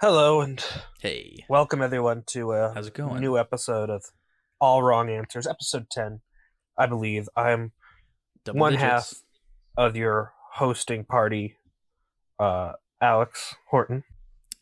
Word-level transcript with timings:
Hello 0.00 0.40
and 0.40 0.64
Hey, 1.00 1.44
welcome 1.48 1.82
everyone 1.82 2.22
to 2.28 2.52
a 2.52 2.72
how's 2.72 2.86
it 2.86 2.94
going? 2.94 3.20
new 3.20 3.36
episode 3.36 3.90
of 3.90 4.04
All 4.60 4.82
Wrong 4.82 5.10
Answers, 5.10 5.46
episode 5.46 5.90
10, 5.90 6.20
I 6.78 6.86
believe. 6.86 7.28
I'm 7.36 7.72
Double 8.44 8.60
one 8.60 8.72
digits. 8.72 8.90
half 8.90 9.14
of 9.76 9.96
your 9.96 10.32
hosting 10.52 11.04
party, 11.04 11.56
uh, 12.38 12.72
Alex 13.00 13.54
Horton. 13.68 14.04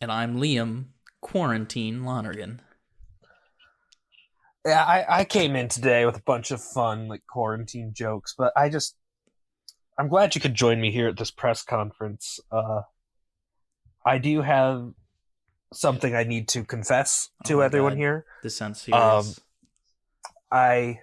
And 0.01 0.11
I'm 0.11 0.37
Liam 0.39 0.87
Quarantine 1.21 2.05
Lonergan. 2.05 2.61
Yeah, 4.67 4.85
I, 4.85 5.21
I 5.21 5.25
came 5.25 5.55
in 5.55 5.69
today 5.69 6.05
with 6.05 6.17
a 6.17 6.23
bunch 6.23 6.51
of 6.51 6.61
fun, 6.61 7.07
like 7.09 7.23
quarantine 7.31 7.93
jokes, 7.95 8.35
but 8.37 8.53
I 8.57 8.69
just, 8.69 8.97
I'm 9.99 10.09
glad 10.09 10.35
you 10.35 10.41
could 10.41 10.55
join 10.55 10.81
me 10.81 10.91
here 10.91 11.09
at 11.09 11.17
this 11.17 11.31
press 11.31 11.63
conference. 11.63 12.41
Uh, 12.51 12.83
I 14.05 14.19
do 14.19 14.43
have 14.43 14.93
something 15.73 16.15
I 16.15 16.25
need 16.25 16.49
to 16.49 16.65
confess 16.65 17.31
Oh 17.45 17.49
to 17.49 17.63
everyone 17.63 17.93
God. 17.93 17.99
here. 17.99 18.27
This 18.43 18.57
sounds 18.57 18.89
Um. 18.89 19.25
I, 20.51 21.01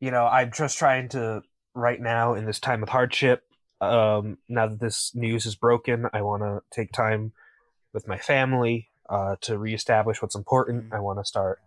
you 0.00 0.10
know, 0.10 0.26
I'm 0.26 0.50
just 0.52 0.78
trying 0.78 1.08
to 1.10 1.42
right 1.74 2.00
now 2.00 2.34
in 2.34 2.44
this 2.44 2.58
time 2.60 2.82
of 2.82 2.88
hardship. 2.88 3.44
Um, 3.80 4.38
now 4.48 4.66
that 4.66 4.80
this 4.80 5.14
news 5.14 5.46
is 5.46 5.54
broken, 5.54 6.06
I 6.12 6.22
want 6.22 6.42
to 6.42 6.62
take 6.70 6.92
time 6.92 7.32
with 7.92 8.08
my 8.08 8.18
family 8.18 8.88
uh, 9.08 9.36
to 9.42 9.58
reestablish 9.58 10.20
what's 10.20 10.34
important. 10.34 10.90
Mhm. 10.90 10.96
I 10.96 11.00
want 11.00 11.18
to 11.18 11.24
start, 11.24 11.60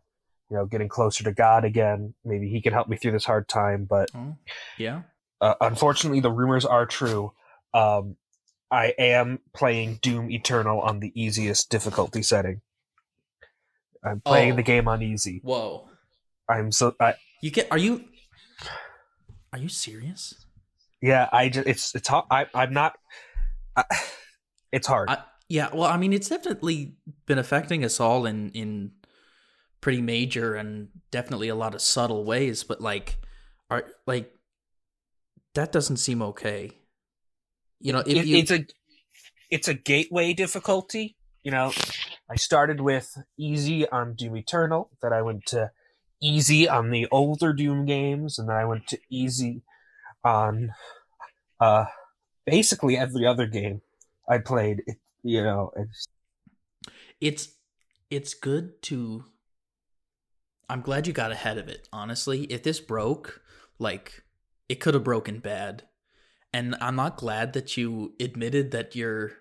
you 0.49 0.57
know, 0.57 0.65
getting 0.65 0.89
closer 0.89 1.23
to 1.23 1.31
God 1.31 1.63
again. 1.63 2.13
Maybe 2.25 2.49
He 2.49 2.61
can 2.61 2.73
help 2.73 2.87
me 2.89 2.97
through 2.97 3.13
this 3.13 3.25
hard 3.25 3.47
time. 3.47 3.85
But 3.85 4.09
oh, 4.15 4.35
yeah. 4.77 5.03
uh, 5.39 5.55
unfortunately, 5.61 6.19
the 6.19 6.31
rumors 6.31 6.65
are 6.65 6.85
true. 6.85 7.31
Um, 7.73 8.17
I 8.71 8.93
am 8.99 9.39
playing 9.53 9.99
Doom 10.01 10.29
Eternal 10.31 10.79
on 10.81 10.99
the 10.99 11.11
easiest 11.19 11.69
difficulty 11.69 12.21
setting. 12.21 12.61
I'm 14.03 14.21
playing 14.21 14.53
Oh. 14.53 14.55
the 14.57 14.63
game 14.63 14.87
on 14.87 15.01
easy. 15.01 15.41
Whoa. 15.43 15.89
I'm 16.47 16.71
so 16.71 16.95
I, 16.99 17.15
You 17.41 17.51
get? 17.51 17.67
Are 17.71 17.77
you? 17.77 18.05
Are 19.53 19.59
you 19.59 19.69
serious? 19.69 20.45
yeah. 21.01 21.27
I 21.31 21.49
just 21.49 21.67
it's 21.67 21.95
it's 21.95 22.07
hard. 22.07 22.25
I 22.31 22.45
I'm 22.53 22.73
not. 22.73 22.97
I, 23.75 23.83
it's 24.71 24.87
hard. 24.87 25.09
I, 25.09 25.23
yeah. 25.47 25.69
Well, 25.73 25.89
I 25.89 25.97
mean, 25.97 26.13
it's 26.13 26.29
definitely 26.29 26.95
been 27.25 27.39
affecting 27.39 27.83
us 27.83 27.99
all 27.99 28.25
in 28.25 28.49
in 28.51 28.91
pretty 29.81 30.01
major 30.01 30.55
and 30.55 30.89
definitely 31.11 31.49
a 31.49 31.55
lot 31.55 31.73
of 31.73 31.81
subtle 31.81 32.23
ways. 32.23 32.63
But 32.63 32.81
like, 32.81 33.17
are 33.69 33.85
like 34.05 34.31
that 35.55 35.71
doesn't 35.71 35.97
seem 35.97 36.21
okay. 36.21 36.71
You 37.79 37.93
know, 37.93 37.99
if 37.99 38.07
It- 38.07 38.25
you 38.27 38.37
it's 38.37 38.51
a 38.51 38.65
it's 39.49 39.67
a 39.67 39.73
gateway 39.73 40.33
difficulty. 40.33 41.15
You 41.43 41.51
know, 41.51 41.71
I 42.29 42.35
started 42.35 42.81
with 42.81 43.17
easy 43.37 43.87
on 43.89 44.15
Doom 44.15 44.37
Eternal. 44.37 44.91
Then 45.01 45.13
I 45.13 45.21
went 45.21 45.45
to 45.47 45.71
easy 46.21 46.67
on 46.67 46.91
the 46.91 47.07
older 47.11 47.53
Doom 47.53 47.85
games, 47.85 48.37
and 48.37 48.49
then 48.49 48.55
I 48.57 48.65
went 48.65 48.87
to 48.87 48.99
easy 49.09 49.63
on 50.23 50.71
uh 51.59 51.85
basically 52.45 52.97
every 52.97 53.25
other 53.25 53.47
game 53.47 53.81
I 54.27 54.37
played. 54.39 54.83
It, 54.85 54.97
you 55.23 55.41
know, 55.43 55.71
it's, 55.75 56.07
it's 57.19 57.49
it's 58.09 58.33
good 58.33 58.81
to 58.81 59.25
i'm 60.69 60.81
glad 60.81 61.05
you 61.05 61.13
got 61.13 61.31
ahead 61.31 61.57
of 61.57 61.67
it 61.67 61.87
honestly 61.91 62.43
if 62.45 62.63
this 62.63 62.79
broke 62.79 63.41
like 63.77 64.23
it 64.67 64.75
could 64.79 64.93
have 64.93 65.03
broken 65.03 65.39
bad 65.39 65.83
and 66.53 66.75
i'm 66.81 66.95
not 66.95 67.17
glad 67.17 67.53
that 67.53 67.77
you 67.77 68.13
admitted 68.19 68.71
that 68.71 68.95
your 68.95 69.31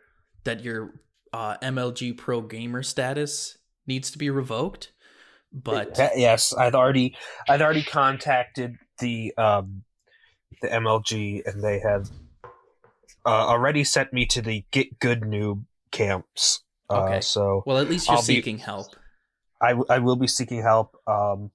that 0.45 0.63
your 0.63 0.95
uh, 1.33 1.57
mlg 1.63 2.17
pro 2.17 2.41
gamer 2.41 2.83
status 2.83 3.59
needs 3.87 4.11
to 4.11 4.19
be 4.19 4.31
revoked 4.31 4.93
but 5.51 5.99
Uh, 5.99 6.11
yes, 6.15 6.55
I'd 6.55 6.75
already 6.75 7.17
I'd 7.49 7.63
already 7.63 7.83
contacted 7.83 8.77
the 8.99 9.33
um 9.39 9.83
the 10.61 10.69
MLG 10.69 11.41
and 11.47 11.63
they 11.63 11.79
have 11.79 12.11
uh, 13.25 13.47
already 13.49 13.83
sent 13.85 14.13
me 14.13 14.27
to 14.27 14.43
the 14.43 14.65
Get 14.71 14.99
Good 14.99 15.23
Noob 15.23 15.65
camps. 15.91 16.65
Uh, 16.91 17.01
Okay. 17.01 17.21
So 17.23 17.63
well 17.65 17.79
at 17.79 17.89
least 17.89 18.09
you're 18.09 18.17
I'll 18.17 18.23
be- 18.23 18.35
seeking 18.37 18.59
help 18.59 18.95
I 19.61 19.99
will 19.99 20.17
be 20.17 20.27
seeking 20.29 20.63
help. 20.63 20.95
Um, 21.07 21.51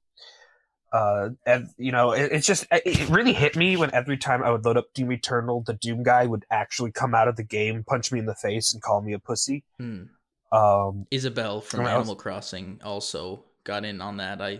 uh, 0.94 1.30
and 1.46 1.70
you 1.78 1.92
know, 1.92 2.12
it, 2.12 2.32
it's 2.32 2.48
just 2.48 2.66
it 2.72 2.84
it 2.86 3.10
really 3.10 3.34
hit 3.34 3.56
me 3.56 3.76
when 3.76 3.94
every 3.94 4.18
time 4.18 4.44
I 4.44 4.52
would 4.52 4.64
load 4.64 4.78
up 4.78 4.94
Doom 4.94 5.12
Eternal, 5.12 5.64
the 5.66 5.74
Doom 5.74 6.04
guy 6.04 6.26
would 6.26 6.46
actually 6.52 6.92
come 6.92 7.14
out 7.16 7.28
of 7.28 7.36
the 7.36 7.44
game, 7.44 7.84
punch 7.84 8.12
me 8.12 8.20
in 8.20 8.26
the 8.26 8.36
face, 8.36 8.74
and 8.74 8.82
call 8.82 9.02
me 9.02 9.14
a 9.14 9.20
pussy. 9.20 9.64
Hmm. 9.80 10.04
Um, 10.52 11.08
Isabelle 11.10 11.62
from 11.62 11.86
I 11.88 11.94
animal 11.94 12.16
crossing 12.16 12.80
also 12.84 13.44
got 13.64 13.86
in 13.86 14.02
on 14.02 14.18
that 14.18 14.42
i 14.42 14.60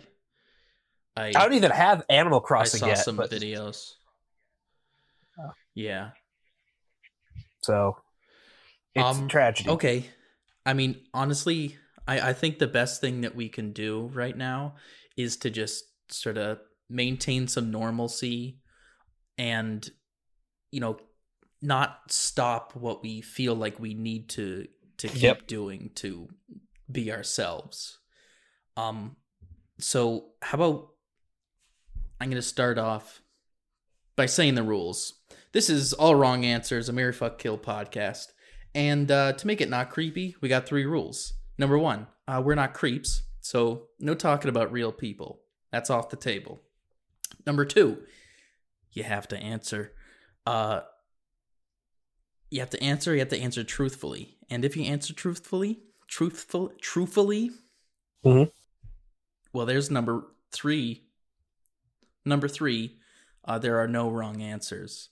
i 1.16 1.28
I 1.28 1.32
don't 1.32 1.54
even 1.54 1.70
have 1.72 2.04
Animal 2.10 2.40
I 2.40 2.48
Crossing 2.48 2.80
saw 2.80 2.88
yet, 2.88 2.98
some 2.98 3.16
but, 3.18 3.30
videos 3.30 3.94
Oh. 5.40 5.52
yeah 5.76 6.12
so 7.62 7.98
it's 8.96 9.04
Um, 9.04 9.28
tragedy. 9.28 9.70
Okay. 9.70 10.06
I 10.66 10.74
mean, 10.74 11.02
honestly, 11.14 11.78
I, 12.08 12.30
I 12.30 12.34
think 12.34 12.60
the 12.60 12.68
best 12.68 13.02
thing 13.02 13.22
that 13.22 13.36
we 13.36 13.50
can 13.50 13.74
do 13.74 14.12
right 14.14 14.38
now 14.38 14.76
is 15.18 15.38
to 15.38 15.50
just 15.50 15.86
sort 16.10 16.38
of 16.38 16.60
maintain 16.90 17.48
some 17.48 17.72
normalcy 17.72 18.60
and, 19.38 19.90
you 20.72 20.80
know, 20.80 20.98
not 21.62 22.00
stop 22.10 22.76
what 22.76 23.02
we 23.02 23.22
feel 23.22 23.56
like 23.56 23.80
we 23.80 23.94
need 23.94 24.30
to 24.30 24.68
to 24.98 25.08
keep 25.08 25.22
Yep. 25.24 25.48
doing 25.48 25.92
to 25.96 26.28
be 26.92 27.12
ourselves. 27.12 28.00
Um 28.78 29.16
so 29.80 30.32
how 30.42 30.56
about 30.58 30.90
I'm 32.20 32.30
gonna 32.30 32.42
start 32.42 32.78
off 32.78 33.22
by 34.16 34.26
saying 34.28 34.56
the 34.56 34.64
rules. 34.64 35.14
This 35.54 35.70
is 35.70 35.94
all 35.94 36.16
wrong 36.16 36.46
answers, 36.46 36.90
a 36.90 36.94
Mary 36.94 37.14
Fuck 37.14 37.38
Kill 37.40 37.58
podcast. 37.58 38.28
And 38.76 39.10
uh, 39.12 39.34
to 39.34 39.48
make 39.48 39.62
it 39.62 39.70
not 39.70 39.90
creepy, 39.92 40.36
we 40.42 40.50
got 40.50 40.66
three 40.66 40.86
rules. 40.86 41.34
Number 41.60 41.78
one, 41.78 42.08
uh, 42.28 42.42
we're 42.44 42.56
not 42.56 42.74
creeps, 42.74 43.24
so 43.40 43.88
no 44.00 44.16
talking 44.16 44.50
about 44.50 44.72
real 44.72 44.92
people. 44.92 45.42
That's 45.74 45.90
off 45.90 46.10
the 46.10 46.16
table. 46.16 46.62
Number 47.48 47.66
two, 47.66 48.04
you 48.92 49.02
have 49.02 49.28
to 49.30 49.38
answer. 49.38 49.92
Uh, 50.46 50.82
you 52.52 52.60
have 52.60 52.70
to 52.70 52.82
answer. 52.84 53.14
You 53.14 53.20
have 53.22 53.30
to 53.30 53.40
answer 53.42 53.64
truthfully. 53.64 54.38
And 54.52 54.64
if 54.64 54.78
you 54.78 54.84
answer 54.86 55.14
truthfully, 55.14 55.80
truthful, 56.08 56.72
truthfully, 56.80 57.50
Mhm. 58.24 58.52
well, 59.52 59.66
there's 59.66 59.90
number 59.90 60.28
three. 60.52 61.08
Number 62.24 62.48
three, 62.48 63.00
uh, 63.44 63.58
there 63.58 63.80
are 63.80 63.88
no 63.88 64.12
wrong 64.12 64.44
answers. 64.44 65.10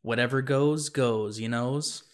Whatever 0.00 0.40
goes, 0.40 0.88
goes. 0.88 1.38
You 1.38 1.50
knows. 1.50 2.04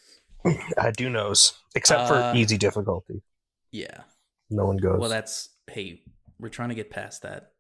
I 0.77 0.91
do 0.91 1.09
knows, 1.09 1.55
except 1.77 2.01
Uh, 2.11 2.33
for 2.33 2.37
easy 2.37 2.59
difficulty. 2.59 3.23
Yeah. 3.71 4.03
No 4.51 4.67
one 4.67 4.77
goes. 4.79 4.99
Well, 4.99 5.09
that's 5.09 5.51
hey, 5.69 6.03
we're 6.41 6.49
trying 6.49 6.71
to 6.71 6.75
get 6.75 6.91
past 6.91 7.23
that. 7.23 7.53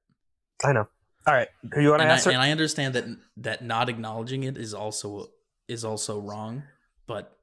I 0.64 0.72
know. 0.72 0.88
All 1.26 1.34
right, 1.34 1.48
who 1.74 1.80
you 1.82 1.90
want 1.90 2.00
to 2.00 2.04
And 2.04 2.12
I, 2.12 2.14
answer? 2.16 2.30
and 2.30 2.40
I 2.40 2.50
understand 2.50 2.94
that 2.94 3.04
that 3.38 3.62
not 3.64 3.88
acknowledging 3.88 4.44
it 4.44 4.56
is 4.56 4.72
also 4.74 5.28
is 5.68 5.84
also 5.84 6.20
wrong, 6.20 6.62
but 7.06 7.36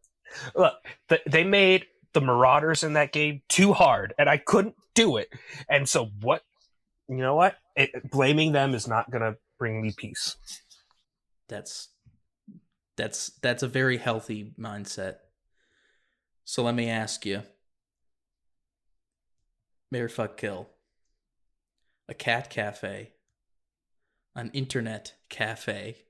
Look, 0.55 0.73
th- 1.09 1.21
they 1.25 1.43
made 1.43 1.85
the 2.13 2.21
Marauders 2.21 2.83
in 2.83 2.93
that 2.93 3.11
game 3.11 3.41
too 3.47 3.73
hard, 3.73 4.13
and 4.17 4.29
I 4.29 4.37
couldn't 4.37 4.75
do 4.95 5.17
it. 5.17 5.29
And 5.69 5.87
so, 5.87 6.09
what? 6.21 6.43
You 7.07 7.17
know 7.17 7.35
what? 7.35 7.55
It, 7.75 8.09
blaming 8.11 8.51
them 8.51 8.73
is 8.73 8.87
not 8.87 9.09
going 9.09 9.21
to 9.21 9.37
bring 9.57 9.81
me 9.81 9.93
peace. 9.95 10.35
that's 11.47 11.89
that's 12.97 13.31
that's 13.41 13.63
a 13.63 13.67
very 13.67 13.97
healthy 13.97 14.51
mindset. 14.59 15.17
So 16.43 16.63
let 16.63 16.75
me 16.75 16.89
ask 16.89 17.25
you. 17.25 17.43
Mayor 19.91 20.09
fuck 20.09 20.35
kill. 20.37 20.69
A 22.09 22.13
cat 22.13 22.49
cafe. 22.49 23.13
An 24.35 24.51
internet 24.53 25.13
cafe. 25.29 26.05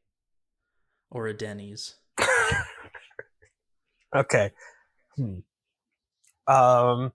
Or 1.09 1.27
a 1.27 1.33
Denny's. 1.33 1.95
Okay. 4.15 4.51
Hmm. 5.17 5.39
Um. 6.47 7.11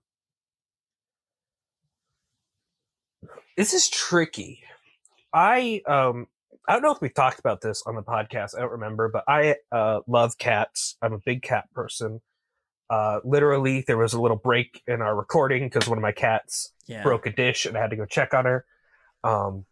This 3.57 3.73
is 3.73 3.89
tricky. 3.89 4.61
I 5.33 5.81
um 5.87 6.27
I 6.67 6.73
don't 6.73 6.83
know 6.83 6.91
if 6.91 7.01
we 7.01 7.09
talked 7.09 7.39
about 7.39 7.61
this 7.61 7.83
on 7.85 7.95
the 7.95 8.03
podcast. 8.03 8.55
I 8.55 8.61
don't 8.61 8.71
remember, 8.71 9.09
but 9.09 9.23
I 9.27 9.55
uh, 9.71 9.99
love 10.07 10.37
cats. 10.37 10.95
I'm 11.01 11.13
a 11.13 11.19
big 11.19 11.41
cat 11.41 11.65
person. 11.73 12.21
Uh, 12.89 13.19
literally, 13.25 13.83
there 13.85 13.97
was 13.97 14.13
a 14.13 14.21
little 14.21 14.37
break 14.37 14.81
in 14.87 15.01
our 15.01 15.15
recording 15.15 15.63
because 15.67 15.89
one 15.89 15.97
of 15.97 16.01
my 16.03 16.11
cats 16.11 16.71
Yeah. 16.85 17.03
broke 17.03 17.25
a 17.25 17.31
dish 17.31 17.65
and 17.65 17.75
I 17.75 17.81
had 17.81 17.89
to 17.89 17.95
go 17.97 18.05
check 18.05 18.33
on 18.33 18.45
her. 18.45 18.65
Um, 19.23 19.65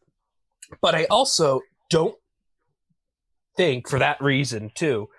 but 0.82 0.96
I 0.96 1.06
also 1.06 1.62
don't 1.90 2.16
think, 3.58 3.90
for 3.90 4.00
that 4.00 4.22
reason 4.22 4.72
too, 4.74 5.10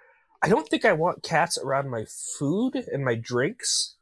I 0.43 0.49
don't 0.49 0.69
think 0.69 0.85
I 0.85 0.93
want 0.93 1.23
cats 1.23 1.59
around 1.59 1.91
my 1.91 2.05
food 2.39 2.75
and 2.75 3.05
my 3.05 3.15
drinks. 3.15 3.97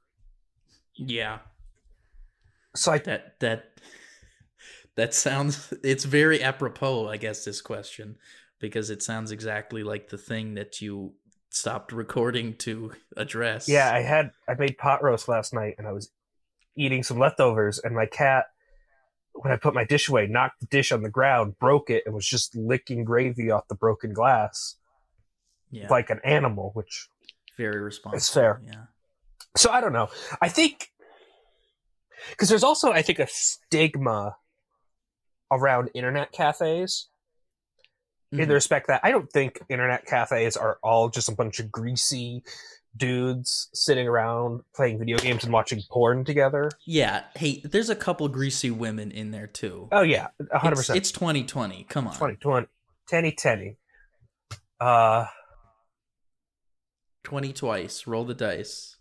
Yeah. 0.97 1.38
So 2.75 2.93
I 2.93 2.99
That 2.99 3.41
that 3.41 3.65
that 4.97 5.15
sounds 5.15 5.73
it's 5.82 6.05
very 6.05 6.43
apropos, 6.43 7.09
I 7.09 7.17
guess, 7.17 7.44
this 7.44 7.61
question. 7.61 8.17
Because 8.61 8.91
it 8.91 9.03
sounds 9.03 9.33
exactly 9.33 9.83
like 9.83 10.11
the 10.11 10.19
thing 10.19 10.55
that 10.55 10.83
you 10.83 11.15
stopped 11.49 11.93
recording 11.93 12.55
to 12.59 12.93
address. 13.17 13.69
yeah, 13.69 13.93
I 13.93 14.00
had 14.00 14.31
I 14.49 14.55
made 14.55 14.79
pot 14.79 15.03
roast 15.03 15.29
last 15.29 15.53
night 15.53 15.75
and 15.79 15.87
I 15.87 15.93
was 15.93 16.11
eating 16.76 17.03
some 17.03 17.19
leftovers 17.19 17.79
and 17.79 17.94
my 17.94 18.06
cat 18.06 18.47
when 19.42 19.52
I 19.52 19.56
put 19.56 19.75
my 19.75 19.84
dish 19.84 20.08
away 20.08 20.26
knocked 20.26 20.60
the 20.60 20.66
dish 20.66 20.92
on 20.92 21.02
the 21.02 21.08
ground, 21.10 21.58
broke 21.58 21.88
it 21.90 22.02
and 22.04 22.14
was 22.14 22.26
just 22.26 22.54
licking 22.54 23.04
gravy 23.04 23.50
off 23.50 23.69
the 23.69 23.75
broken 23.75 24.12
glass 24.12 24.76
yeah. 25.70 25.88
like 25.88 26.10
an 26.10 26.20
animal, 26.25 26.70
which 26.75 27.08
very 27.56 27.81
responsible. 27.81 28.16
It's 28.19 28.32
fair. 28.32 28.60
Yeah. 28.66 28.84
so 29.56 29.70
I 29.70 29.81
don't 29.81 29.92
know. 29.92 30.08
I 30.40 30.48
think 30.48 30.90
because 32.31 32.48
there's 32.48 32.64
also 32.64 32.92
I 32.92 33.02
think 33.02 33.19
a 33.19 33.26
stigma 33.28 34.37
around 35.50 35.90
internet 35.94 36.32
cafes 36.32 37.08
in 38.32 38.38
Mhm. 38.38 38.48
the 38.48 38.54
respect 38.54 38.87
that 38.88 39.00
I 39.02 39.10
don't 39.10 39.31
think 39.31 39.60
internet 39.69 40.06
cafes 40.06 40.56
are 40.56 40.78
all 40.82 41.08
just 41.08 41.28
a 41.28 41.34
bunch 41.34 41.58
of 41.58 41.72
greasy 41.72 42.44
dudes 42.96 43.69
sitting 43.72 44.06
around 44.08 44.62
playing 44.75 44.98
video 44.98 45.16
games 45.19 45.44
and 45.44 45.52
watching 45.52 45.81
porn 45.90 46.25
together. 46.25 46.70
Yeah. 46.87 47.22
Hey, 47.37 47.62
there's 47.64 47.88
a 47.90 47.94
couple 47.96 48.28
greasy 48.28 48.70
women 48.70 49.10
in 49.10 49.31
there 49.31 49.46
too. 49.46 49.88
Oh 49.92 50.02
yeah, 50.02 50.28
100%. 50.40 50.96
it's 50.96 51.12
2020. 51.12 51.84
Come 51.88 52.08
on. 52.08 52.14
20, 52.16 52.37
20, 52.37 52.66
10, 53.08 53.32
10. 53.37 53.76
Uh, 54.81 55.26
20 57.25 57.52
twice. 57.52 58.06
Roll 58.06 58.25
the 58.25 58.34
dice. 58.34 58.96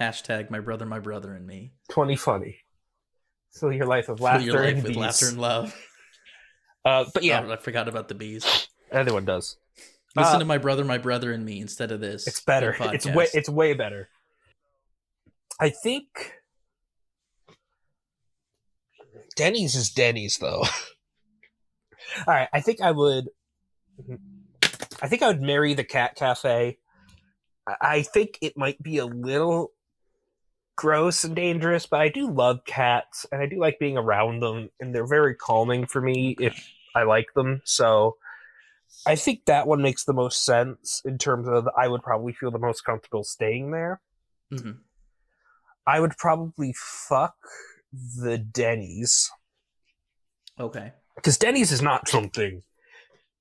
Hashtag 0.00 0.50
my 0.50 0.60
brother, 0.60 0.86
my 0.86 1.00
brother, 1.00 1.34
and 1.34 1.46
me. 1.46 1.72
twenty 1.90 2.14
funny. 2.14 2.58
Fill 3.52 3.72
your 3.72 3.86
life 3.86 4.08
with 4.08 4.20
laughter 4.20 4.44
your 4.46 4.54
life 4.62 4.74
and 4.74 4.82
with 4.84 4.94
laughter 4.96 5.28
and 5.28 5.40
love. 5.40 5.74
Uh, 6.84 7.04
but 7.12 7.24
yeah, 7.24 7.42
Oh, 7.44 7.50
I 7.52 7.56
forgot 7.56 7.88
about 7.88 8.06
the 8.08 8.14
bees. 8.14 8.68
everyone 8.92 9.24
does. 9.24 9.56
Listen 10.16 10.36
Uh, 10.36 10.38
to 10.40 10.44
my 10.44 10.58
brother, 10.58 10.84
my 10.84 10.98
brother, 10.98 11.32
and 11.32 11.44
me 11.44 11.60
instead 11.60 11.92
of 11.92 12.00
this. 12.00 12.26
It's 12.26 12.40
better. 12.40 12.74
It's 12.80 13.06
way. 13.06 13.28
It's 13.34 13.48
way 13.48 13.74
better. 13.74 14.08
I 15.60 15.70
think 15.70 16.34
Denny's 19.36 19.74
is 19.74 19.90
Denny's 19.90 20.38
though. 20.38 20.62
All 22.26 22.34
right, 22.34 22.48
I 22.52 22.60
think 22.60 22.80
I 22.80 22.90
would. 22.90 23.28
I 25.02 25.08
think 25.08 25.22
I 25.22 25.28
would 25.28 25.42
marry 25.42 25.74
the 25.74 25.84
cat 25.84 26.14
cafe. 26.16 26.78
I- 27.66 27.76
I 27.80 28.02
think 28.02 28.38
it 28.40 28.56
might 28.56 28.82
be 28.82 28.98
a 28.98 29.06
little 29.06 29.72
gross 30.76 31.22
and 31.24 31.36
dangerous, 31.36 31.86
but 31.86 32.00
I 32.00 32.08
do 32.08 32.30
love 32.30 32.60
cats 32.64 33.26
and 33.30 33.42
I 33.42 33.46
do 33.46 33.58
like 33.60 33.78
being 33.78 33.98
around 33.98 34.40
them, 34.40 34.70
and 34.80 34.94
they're 34.94 35.06
very 35.06 35.34
calming 35.34 35.86
for 35.86 36.00
me 36.00 36.34
if 36.40 36.66
I 36.94 37.02
like 37.02 37.26
them. 37.34 37.60
So 37.64 38.16
I 39.06 39.14
think 39.16 39.44
that 39.46 39.66
one 39.66 39.80
makes 39.82 40.04
the 40.04 40.12
most 40.12 40.44
sense 40.44 41.00
in 41.04 41.18
terms 41.18 41.48
of 41.48 41.68
I 41.76 41.88
would 41.88 42.02
probably 42.02 42.32
feel 42.32 42.50
the 42.50 42.58
most 42.58 42.82
comfortable 42.84 43.24
staying 43.24 43.70
there. 43.70 44.00
Mhm. 44.52 44.78
I 45.86 46.00
would 46.00 46.16
probably 46.18 46.74
fuck 46.76 47.36
the 47.92 48.36
Denny's 48.38 49.30
Okay. 50.60 50.92
because 51.14 51.38
Denny's 51.38 51.72
is 51.72 51.80
not 51.80 52.08
something 52.08 52.62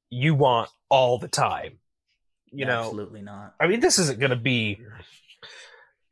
you 0.10 0.36
want 0.36 0.70
all 0.90 1.18
the 1.20 1.28
time. 1.28 1.80
You 2.52 2.66
know, 2.66 2.84
Absolutely 2.86 3.22
not. 3.22 3.56
I 3.60 3.68
mean, 3.68 3.82
this 3.82 4.00
isn't 4.00 4.20
going 4.20 4.30
to 4.30 4.36
be 4.38 4.80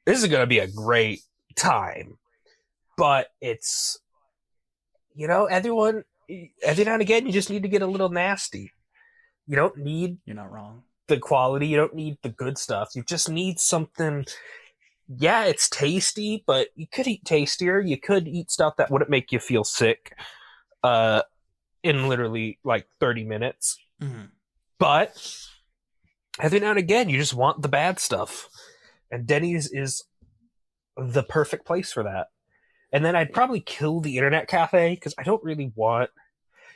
this 0.05 0.21
is 0.21 0.27
going 0.29 0.41
to 0.41 0.47
be 0.47 0.59
a 0.59 0.67
great 0.67 1.21
time, 1.55 2.17
but 2.97 3.29
it's 3.41 3.97
you 5.13 5.27
know, 5.27 5.45
everyone 5.45 6.03
every 6.63 6.83
now 6.83 6.93
and 6.93 7.01
again 7.01 7.25
you 7.25 7.31
just 7.31 7.49
need 7.49 7.63
to 7.63 7.69
get 7.69 7.81
a 7.81 7.87
little 7.87 8.09
nasty. 8.09 8.71
You 9.47 9.55
don't 9.55 9.77
need 9.77 10.17
You're 10.25 10.35
not 10.35 10.51
wrong. 10.51 10.83
the 11.07 11.17
quality. 11.17 11.67
You 11.67 11.77
don't 11.77 11.93
need 11.95 12.17
the 12.23 12.29
good 12.29 12.57
stuff. 12.57 12.89
You 12.95 13.03
just 13.03 13.29
need 13.29 13.59
something. 13.59 14.25
Yeah, 15.07 15.45
it's 15.45 15.69
tasty, 15.69 16.43
but 16.47 16.69
you 16.75 16.87
could 16.91 17.07
eat 17.07 17.23
tastier. 17.25 17.79
You 17.79 17.99
could 17.99 18.27
eat 18.27 18.49
stuff 18.49 18.75
that 18.77 18.89
wouldn't 18.89 19.11
make 19.11 19.31
you 19.31 19.39
feel 19.39 19.63
sick, 19.63 20.13
uh, 20.83 21.21
in 21.83 22.07
literally 22.09 22.57
like 22.63 22.87
thirty 22.99 23.23
minutes. 23.23 23.77
Mhm. 24.01 24.29
But 24.79 25.15
every 26.39 26.59
now 26.59 26.71
and 26.71 26.79
again, 26.79 27.07
you 27.09 27.19
just 27.19 27.35
want 27.35 27.61
the 27.61 27.67
bad 27.69 27.99
stuff, 27.99 28.49
and 29.11 29.27
Denny's 29.27 29.71
is 29.71 30.03
the 30.97 31.23
perfect 31.23 31.65
place 31.65 31.91
for 31.93 32.01
that. 32.03 32.27
And 32.91 33.05
then 33.05 33.15
I'd 33.15 33.33
probably 33.33 33.59
kill 33.59 33.99
the 33.99 34.17
internet 34.17 34.47
cafe 34.47 34.95
because 34.95 35.13
I 35.19 35.23
don't 35.23 35.43
really 35.43 35.71
want 35.75 36.09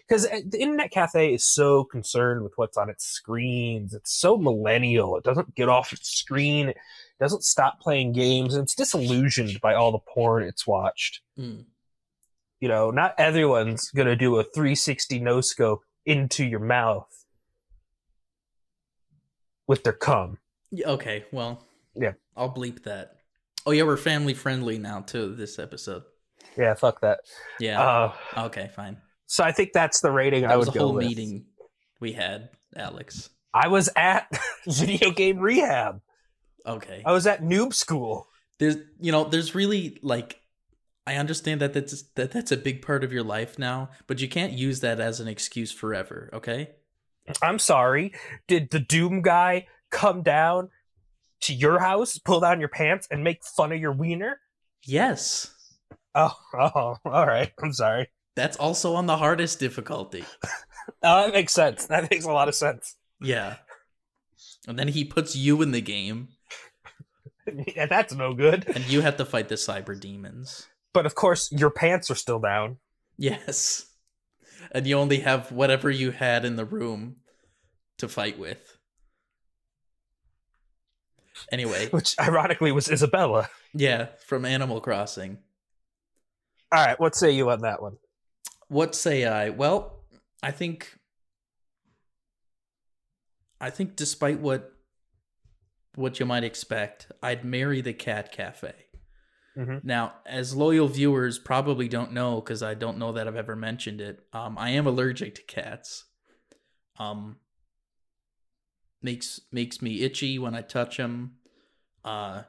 because 0.09 0.23
the 0.23 0.59
internet 0.59 0.91
cafe 0.91 1.33
is 1.33 1.45
so 1.45 1.83
concerned 1.83 2.44
with 2.44 2.53
what's 2.56 2.77
on 2.77 2.89
its 2.89 3.06
screens. 3.06 3.94
It's 3.94 4.11
so 4.11 4.38
millennial. 4.38 5.17
It 5.17 5.23
doesn't 5.23 5.53
get 5.53 5.69
off 5.69 5.94
its 5.94 6.09
screen. 6.09 6.69
It 6.69 6.77
doesn't 7.19 7.44
stop 7.44 7.79
playing 7.79 8.13
games, 8.13 8.56
and 8.56 8.63
it's 8.63 8.73
disillusioned 8.73 9.61
by 9.61 9.75
all 9.75 9.91
the 9.91 10.00
porn 10.00 10.44
it's 10.44 10.65
watched. 10.65 11.21
Mm. 11.38 11.65
You 12.59 12.67
know, 12.67 12.89
not 12.89 13.13
everyone's 13.19 13.91
gonna 13.91 14.15
do 14.15 14.38
a 14.38 14.44
360 14.44 15.19
no 15.19 15.41
scope 15.41 15.83
into 16.06 16.44
your 16.44 16.59
mouth 16.59 17.25
with 19.67 19.83
their 19.83 19.94
cum. 19.94 20.39
Okay, 20.83 21.25
well. 21.31 21.63
Yeah. 21.95 22.13
I'll 22.35 22.53
bleep 22.53 22.83
that. 22.83 23.17
Oh 23.65 23.71
yeah, 23.71 23.83
we're 23.83 23.97
family 23.97 24.33
friendly 24.33 24.79
now 24.79 25.01
too. 25.01 25.35
This 25.35 25.59
episode. 25.59 26.03
Yeah, 26.57 26.73
fuck 26.73 27.01
that. 27.01 27.19
Yeah. 27.59 27.81
Uh, 27.81 28.13
okay, 28.45 28.71
fine. 28.75 28.97
So 29.29 29.43
I 29.43 29.51
think 29.51 29.73
that's 29.73 30.01
the 30.01 30.09
rating 30.11 30.41
That 30.41 30.49
I 30.51 30.55
was 30.57 30.69
a 30.69 30.71
go 30.71 30.79
whole 30.79 30.93
with. 30.95 31.05
meeting 31.05 31.45
we 31.99 32.13
had, 32.13 32.49
Alex. 32.75 33.29
I 33.53 33.67
was 33.67 33.87
at 33.95 34.27
video 34.67 35.11
game 35.11 35.37
rehab. 35.37 36.01
Okay. 36.65 37.03
I 37.05 37.11
was 37.11 37.27
at 37.27 37.43
noob 37.43 37.75
school. 37.75 38.27
There's, 38.57 38.77
you 38.99 39.11
know, 39.11 39.25
there's 39.25 39.53
really 39.53 39.99
like, 40.01 40.41
I 41.05 41.17
understand 41.17 41.61
that 41.61 41.73
that's 41.73 42.01
that 42.15 42.31
that's 42.31 42.51
a 42.51 42.57
big 42.57 42.81
part 42.81 43.03
of 43.03 43.13
your 43.13 43.21
life 43.23 43.59
now, 43.59 43.89
but 44.07 44.19
you 44.19 44.27
can't 44.27 44.53
use 44.53 44.79
that 44.79 44.99
as 44.99 45.19
an 45.19 45.27
excuse 45.27 45.71
forever. 45.71 46.31
Okay. 46.33 46.71
I'm 47.39 47.59
sorry. 47.59 48.13
Did 48.47 48.71
the 48.71 48.79
Doom 48.79 49.21
guy 49.21 49.67
come 49.91 50.23
down 50.23 50.69
to 51.41 51.53
your 51.53 51.77
house, 51.77 52.17
pull 52.17 52.39
down 52.39 52.59
your 52.59 52.69
pants, 52.69 53.07
and 53.11 53.23
make 53.23 53.43
fun 53.45 53.71
of 53.71 53.79
your 53.79 53.91
wiener? 53.91 54.39
Yes. 54.83 55.51
Oh, 56.15 56.36
oh, 56.55 56.98
all 57.05 57.27
right. 57.27 57.51
I'm 57.62 57.74
sorry. 57.74 58.09
That's 58.39 58.55
also 58.55 58.96
on 58.96 59.05
the 59.05 59.17
hardest 59.17 59.60
difficulty. 59.60 60.24
Oh, 61.03 61.25
that 61.25 61.34
makes 61.34 61.53
sense. 61.53 61.86
That 61.86 62.10
makes 62.10 62.25
a 62.25 62.31
lot 62.31 62.48
of 62.50 62.55
sense. 62.55 62.96
Yeah. 63.22 63.58
And 64.67 64.77
then 64.77 64.88
he 64.88 65.05
puts 65.05 65.36
you 65.36 65.62
in 65.62 65.72
the 65.72 65.81
game, 65.81 66.29
yeah, 67.75 67.86
that's 67.86 68.13
no 68.13 68.34
good. 68.34 68.65
and 68.67 68.84
you 68.89 69.01
have 69.01 69.15
to 69.17 69.25
fight 69.25 69.50
the 69.50 69.55
cyber 69.55 69.98
demons. 69.98 70.67
But 70.91 71.05
of 71.05 71.13
course, 71.13 71.51
your 71.51 71.69
pants 71.69 72.10
are 72.10 72.15
still 72.15 72.39
down. 72.39 72.77
Yes. 73.17 73.86
And 74.72 74.88
you 74.88 74.98
only 74.98 75.19
have 75.19 75.51
whatever 75.51 75.91
you 75.91 76.10
had 76.10 76.43
in 76.43 76.55
the 76.55 76.65
room 76.65 77.17
to 78.00 78.08
fight 78.08 78.39
with. 78.39 78.77
Anyway, 81.51 81.88
which 81.89 82.15
ironically 82.19 82.72
was 82.72 82.89
Isabella. 82.89 83.50
yeah, 83.75 84.08
from 84.25 84.43
Animal 84.43 84.81
Crossing. 84.81 85.38
All 86.72 86.84
right, 86.84 87.00
what 87.00 87.15
say 87.15 87.31
you 87.31 87.50
on 87.51 87.62
that 87.62 87.79
one? 87.81 87.98
What 88.69 88.95
say 88.95 89.25
I? 89.25 89.49
Well, 89.49 90.03
I 90.41 90.51
think 90.51 90.97
I 93.59 93.69
think 93.69 93.95
despite 93.95 94.39
what 94.39 94.73
what 95.95 96.19
you 96.19 96.25
might 96.25 96.43
expect, 96.43 97.11
I'd 97.21 97.43
marry 97.43 97.81
the 97.81 97.93
cat 97.93 98.31
cafe. 98.31 98.85
Mhm. 99.57 99.83
Now, 99.83 100.21
as 100.25 100.55
loyal 100.55 100.88
viewers 100.88 101.39
probably 101.39 101.89
don't 101.89 102.13
know 102.13 102.39
because 102.39 102.63
I 102.63 102.75
don't 102.75 102.99
know 102.99 103.11
that 103.11 103.27
I've 103.27 103.35
ever 103.35 103.55
mentioned 103.55 103.99
it. 103.99 104.25
Um, 104.31 104.57
I 104.57 104.69
am 104.69 104.88
allergic 104.88 105.35
to 105.35 105.41
cats. 105.43 106.05
Um, 106.97 107.39
makes 109.01 109.41
makes 109.51 109.81
me 109.81 110.01
itchy 110.01 110.38
when 110.38 110.53
I 110.53 110.61
touch 110.61 110.97
them. 110.97 111.38
Uh, 112.05 112.43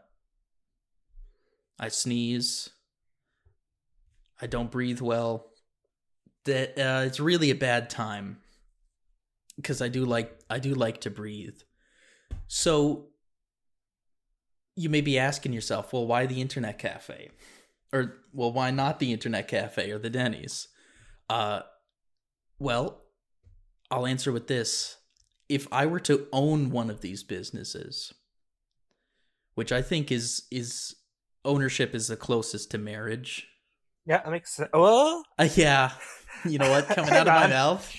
I 1.79 1.89
sneeze. 1.89 2.69
I 4.41 4.47
don't 4.47 4.71
breathe 4.71 5.01
well. 5.01 5.50
That 6.45 6.79
uh, 6.79 7.05
it's 7.07 7.21
really 7.21 7.51
a 7.51 7.55
bad 7.55 7.91
time 7.91 8.39
because 9.57 9.83
I 9.83 9.89
do 9.89 10.05
like 10.07 10.39
I 10.49 10.59
do 10.59 10.75
like 10.75 11.01
to 11.03 11.11
breathe. 11.11 11.61
So 12.49 13.09
you 14.77 14.89
may 14.89 15.01
be 15.01 15.19
asking 15.19 15.53
yourself, 15.53 15.93
well, 15.93 16.07
why 16.07 16.27
the 16.27 16.41
internet 16.41 16.79
cafe? 16.79 17.31
Or 17.93 18.17
well, 18.33 18.53
why 18.53 18.71
not 18.71 18.99
the 19.01 19.13
internet 19.13 19.49
cafe 19.49 19.91
or 19.91 19.99
the 19.99 20.11
Denny's? 20.11 20.69
Uh 21.29 21.61
well, 22.59 23.03
I'll 23.91 24.07
answer 24.07 24.33
with 24.33 24.47
this. 24.47 24.97
if 25.49 25.67
I 25.73 25.87
were 25.87 26.01
to 26.01 26.29
own 26.33 26.71
one 26.71 26.91
of 26.91 27.01
these 27.01 27.25
businesses, 27.25 28.15
which 29.55 29.73
I 29.73 29.83
think 29.83 30.11
is 30.13 30.45
is 30.51 30.97
ownership 31.45 31.95
is 31.95 32.09
the 32.09 32.17
closest 32.17 32.71
to 32.71 32.79
marriage. 32.79 33.49
Yeah, 34.07 34.23
that 34.23 34.31
makes 34.31 34.53
sense. 34.55 34.71
Well, 34.73 35.25
Uh, 35.39 35.49
yeah, 35.55 35.93
you 36.45 36.59
know 36.59 36.71
what? 36.71 36.89
Coming 36.89 37.11
out 37.13 37.27
of 37.29 37.35
my 37.35 37.47
mouth, 37.47 37.95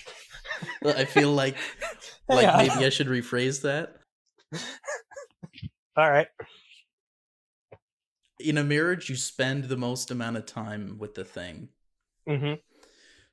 I 0.86 1.06
feel 1.06 1.32
like 1.32 1.56
like 2.30 2.44
Yeah. 2.44 2.58
maybe 2.58 2.86
I 2.86 2.90
should 2.90 3.08
rephrase 3.08 3.62
that. 3.64 3.96
all 5.98 6.10
right. 6.10 6.28
In 8.40 8.58
a 8.58 8.64
marriage, 8.64 9.10
you 9.10 9.16
spend 9.16 9.66
the 9.66 9.78
most 9.78 10.10
amount 10.12 10.38
of 10.38 10.46
time 10.46 10.98
with 10.98 11.14
the 11.14 11.24
thing. 11.24 11.70
Mm-hmm. 12.28 12.56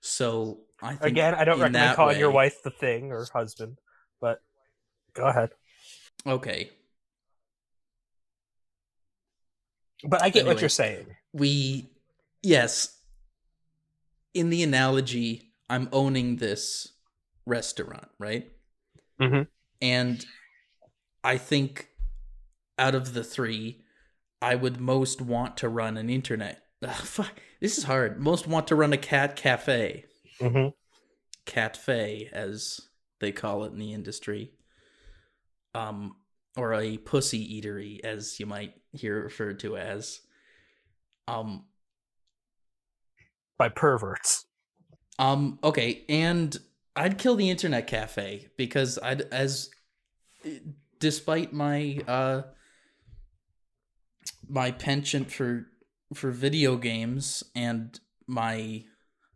So 0.00 0.60
I 0.82 0.90
think 0.90 1.02
Again, 1.02 1.34
I 1.34 1.44
don't 1.44 1.58
recommend 1.60 1.96
calling 1.96 2.18
your 2.18 2.30
wife 2.30 2.62
the 2.62 2.70
thing 2.70 3.10
or 3.10 3.26
husband, 3.32 3.78
but 4.20 4.40
go 5.14 5.24
ahead. 5.26 5.50
Okay, 6.26 6.70
But 10.04 10.22
I 10.22 10.30
get 10.30 10.46
what 10.46 10.60
you're 10.60 10.68
saying. 10.68 11.06
we 11.32 11.90
yes. 12.42 12.94
In 14.34 14.50
the 14.50 14.62
analogy, 14.62 15.52
I'm 15.68 15.88
owning 15.92 16.36
this 16.36 16.92
restaurant, 17.46 18.08
right? 18.18 18.52
Mhm. 19.20 19.48
And 19.80 20.24
I 21.24 21.38
think 21.38 21.88
out 22.78 22.94
of 22.94 23.14
the 23.14 23.24
three, 23.24 23.84
I 24.40 24.54
would 24.54 24.80
most 24.80 25.20
want 25.20 25.56
to 25.58 25.68
run 25.68 25.96
an 25.96 26.10
internet. 26.10 26.62
Ugh, 26.82 26.90
fuck, 26.94 27.40
this 27.60 27.76
is 27.76 27.84
hard. 27.84 28.20
Most 28.20 28.46
want 28.46 28.68
to 28.68 28.76
run 28.76 28.92
a 28.92 28.98
cat 28.98 29.36
cafe, 29.36 30.04
hmm 30.40 30.68
catfe 31.46 32.28
as 32.30 32.80
they 33.20 33.32
call 33.32 33.64
it 33.64 33.72
in 33.72 33.78
the 33.78 33.94
industry, 33.94 34.52
um, 35.74 36.14
or 36.56 36.74
a 36.74 36.98
pussy 36.98 37.60
eatery 37.60 38.00
as 38.00 38.38
you 38.38 38.44
might 38.44 38.74
hear 38.92 39.18
it 39.18 39.24
referred 39.24 39.58
to 39.60 39.76
as. 39.78 40.20
Um, 41.26 41.64
By 43.58 43.68
perverts. 43.68 44.46
Um. 45.18 45.58
Okay, 45.64 46.04
and 46.08 46.56
I'd 46.94 47.18
kill 47.18 47.34
the 47.36 47.50
internet 47.50 47.86
cafe 47.88 48.48
because 48.56 48.98
I'd 49.02 49.22
as, 49.22 49.68
despite 51.00 51.52
my 51.52 51.98
uh, 52.06 52.42
my 54.48 54.70
penchant 54.70 55.30
for 55.32 55.66
for 56.14 56.30
video 56.30 56.76
games 56.76 57.42
and 57.56 57.98
my 58.26 58.84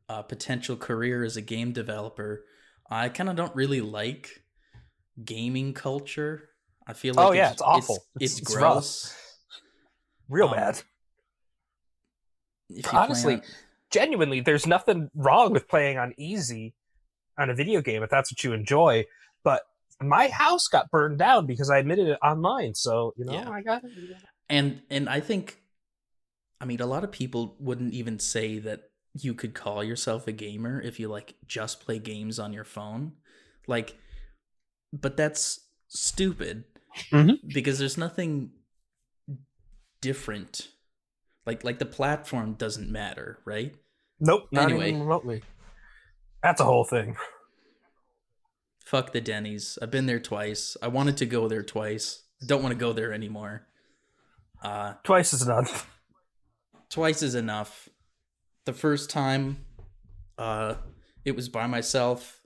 uh, 0.09 0.23
potential 0.23 0.77
career 0.77 1.25
as 1.25 1.37
a 1.37 1.43
game 1.43 1.73
developer, 1.73 2.45
I 2.91 3.09
kind 3.09 3.29
of 3.29 3.35
don't 3.37 3.55
really 3.57 3.81
like 3.81 4.43
gaming 5.25 5.75
culture. 5.75 6.49
I 6.87 6.93
feel 6.93 7.15
like 7.15 7.27
Oh, 7.27 7.33
yeah, 7.33 7.53
it's 7.53 7.63
awful. 7.63 7.97
It's, 8.21 8.35
It's- 8.35 8.39
it's 8.39 8.41
it's 8.43 8.57
rough. 8.57 8.73
gross. 8.75 9.17
Real 10.29 10.49
Um, 10.49 10.55
bad. 10.55 10.83
If 12.71 12.77
you 12.77 12.83
play 12.85 12.99
Honestly, 13.01 13.35
on- 13.35 13.43
Genuinely, 13.93 14.41
there's 14.41 14.67
nothing 14.67 15.11
wrong 15.15 15.53
with 15.53 15.69
playing 15.69 15.99
on 15.99 16.15
easy 16.17 16.75
on 17.39 17.51
a 17.51 17.55
video 17.55 17.81
game 17.81 18.03
if 18.03 18.11
that's 18.11 18.33
what 18.33 18.43
you 18.45 18.53
enjoy. 18.53 19.05
But 19.45 19.63
my 20.01 20.29
house 20.29 20.69
got 20.69 20.91
burned 20.91 21.19
down 21.19 21.47
because 21.47 21.71
I 21.71 21.79
admitted 21.79 22.09
it 22.09 22.19
online. 22.23 22.75
So, 22.75 23.13
you 23.17 23.25
know, 23.25 23.33
Yeah. 23.33 23.51
I 23.51 23.63
got 23.63 23.85
it. 23.85 23.91
and 24.49 24.83
and 24.91 25.09
i 25.09 25.21
think 25.21 25.63
i 26.61 26.65
mean 26.65 26.81
a 26.81 26.87
lot 26.87 27.05
of 27.05 27.13
people 27.13 27.57
wouldn't 27.61 27.95
even 27.95 28.19
say 28.19 28.59
that 28.59 28.91
you 29.15 29.33
could 29.35 29.55
call 29.55 29.85
yourself 29.85 30.27
a 30.27 30.33
gamer 30.33 30.81
if 30.81 30.99
you 30.99 31.07
like 31.09 31.37
just 31.47 31.81
play 31.85 31.99
games 32.01 32.39
on 32.41 32.53
your 32.53 32.65
phone 32.65 33.13
like 33.69 33.97
but 34.93 35.17
that's 35.17 35.61
stupid 35.89 36.65
Mhm. 37.13 37.39
because 37.55 37.79
there's 37.79 37.97
nothing 37.97 38.51
different 40.01 40.69
like 41.47 41.65
like 41.65 41.79
the 41.79 41.87
platform 41.87 42.55
doesn't 42.55 42.91
matter 42.91 43.39
right 43.45 43.75
Nope, 44.21 44.45
not 44.53 44.65
Anyway. 44.71 44.89
even 44.91 45.01
remotely. 45.01 45.43
That's 46.43 46.61
a 46.61 46.65
whole 46.65 46.85
thing. 46.85 47.17
fuck 48.85 49.13
the 49.13 49.21
denny's 49.21 49.79
i've 49.81 49.91
been 49.91 50.07
there 50.07 50.21
twice 50.21 50.77
i 50.83 50.89
wanted 50.89 51.17
to 51.17 51.25
go 51.27 51.49
there 51.49 51.63
twice 51.63 52.23
i 52.43 52.47
don't 52.47 52.63
want 52.63 52.73
to 52.73 52.79
go 52.79 52.93
there 52.93 53.13
anymore 53.13 53.67
uh 54.63 54.95
Twice 55.03 55.33
is 55.33 55.43
enough. 55.43 55.89
twice 56.91 57.23
is 57.23 57.35
enough. 57.35 57.89
The 58.65 58.73
first 58.73 59.11
time, 59.11 59.65
uh, 60.39 60.75
it 61.25 61.35
was 61.35 61.49
by 61.49 61.67
myself. 61.67 62.41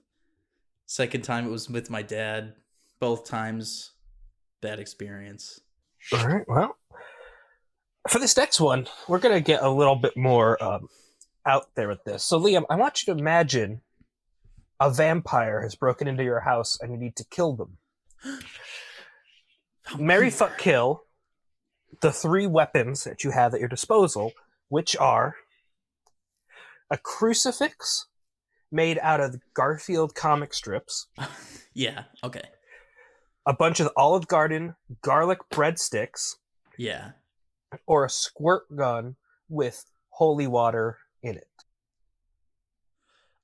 Second 0.87 1.21
time, 1.23 1.45
it 1.45 1.51
was 1.51 1.69
with 1.69 1.91
my 1.91 2.01
dad. 2.01 2.55
Both 2.99 3.25
times, 3.25 3.91
bad 4.61 4.79
experience. 4.79 5.59
All 6.11 6.27
right. 6.27 6.43
Well, 6.47 6.75
for 8.07 8.19
this 8.19 8.37
next 8.37 8.59
one, 8.59 8.87
we're 9.07 9.19
gonna 9.19 9.41
get 9.41 9.63
a 9.63 9.69
little 9.69 9.95
bit 9.95 10.15
more 10.17 10.61
um, 10.63 10.87
out 11.45 11.67
there 11.75 11.87
with 11.87 12.03
this. 12.03 12.23
So, 12.23 12.39
Liam, 12.39 12.63
I 12.69 12.75
want 12.75 13.01
you 13.05 13.13
to 13.13 13.19
imagine 13.19 13.81
a 14.79 14.91
vampire 14.91 15.61
has 15.61 15.75
broken 15.75 16.07
into 16.07 16.23
your 16.23 16.41
house 16.41 16.77
and 16.79 16.91
you 16.91 16.97
need 16.97 17.15
to 17.15 17.25
kill 17.25 17.55
them. 17.55 17.77
Mary, 19.97 20.29
fuck, 20.29 20.57
kill. 20.57 21.03
The 22.01 22.11
three 22.11 22.45
weapons 22.45 23.03
that 23.05 23.23
you 23.23 23.31
have 23.31 23.53
at 23.53 23.59
your 23.59 23.69
disposal, 23.69 24.33
which 24.69 24.95
are 24.97 25.35
a 26.91 26.97
crucifix 26.97 28.07
made 28.71 28.99
out 29.01 29.19
of 29.21 29.39
Garfield 29.53 30.13
comic 30.13 30.53
strips, 30.53 31.07
yeah. 31.73 32.03
Okay. 32.23 32.43
a 33.45 33.53
bunch 33.53 33.79
of 33.79 33.89
Olive 33.95 34.27
Garden 34.27 34.75
garlic 35.01 35.39
breadsticks, 35.51 36.35
Yeah. 36.77 37.11
Or 37.85 38.05
a 38.05 38.09
squirt 38.09 38.63
gun 38.75 39.15
with 39.49 39.85
holy 40.09 40.47
water 40.47 40.97
in 41.21 41.35
it. 41.35 41.47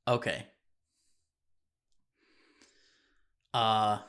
Okay. 0.08 0.46
Uh, 3.54 4.00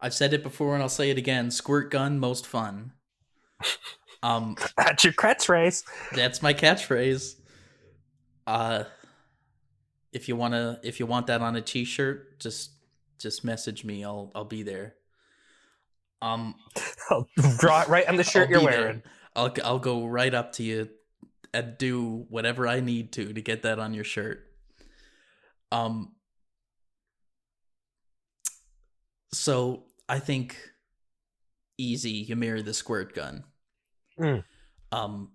I've 0.00 0.14
said 0.14 0.32
it 0.34 0.42
before 0.42 0.74
and 0.74 0.82
I'll 0.82 0.88
say 0.88 1.10
it 1.10 1.18
again. 1.18 1.50
Squirt 1.50 1.90
gun, 1.90 2.18
most 2.18 2.46
fun. 2.46 2.92
Um, 4.22 4.56
That's 4.78 5.04
your 5.04 5.12
catchphrase. 5.12 5.84
that's 6.12 6.40
my 6.40 6.54
catchphrase. 6.54 7.34
Uh, 8.46 8.84
if 10.14 10.28
you 10.28 10.34
wanna, 10.36 10.80
if 10.82 10.98
you 10.98 11.04
want 11.04 11.26
that 11.26 11.42
on 11.42 11.56
a 11.56 11.60
T-shirt, 11.60 12.40
just 12.40 12.70
just 13.18 13.44
message 13.44 13.84
me. 13.84 14.02
I'll 14.02 14.32
I'll 14.34 14.46
be 14.46 14.62
there. 14.62 14.94
Um, 16.22 16.54
I'll 17.10 17.28
draw 17.58 17.82
it 17.82 17.88
right 17.88 18.08
on 18.08 18.16
the 18.16 18.24
shirt 18.24 18.46
I'll 18.46 18.52
you're 18.52 18.64
wearing. 18.64 19.02
there. 19.04 19.12
I'll 19.36 19.52
I'll 19.64 19.78
go 19.78 20.06
right 20.06 20.32
up 20.32 20.52
to 20.54 20.62
you 20.62 20.88
and 21.52 21.76
do 21.78 22.26
whatever 22.28 22.66
I 22.68 22.80
need 22.80 23.12
to 23.12 23.32
to 23.32 23.40
get 23.40 23.62
that 23.62 23.78
on 23.78 23.94
your 23.94 24.04
shirt. 24.04 24.44
Um. 25.72 26.12
So 29.32 29.84
I 30.08 30.18
think 30.18 30.56
easy. 31.78 32.10
You 32.10 32.36
marry 32.36 32.62
the 32.62 32.74
squirt 32.74 33.14
gun. 33.14 33.44
Mm. 34.18 34.44
Um. 34.92 35.30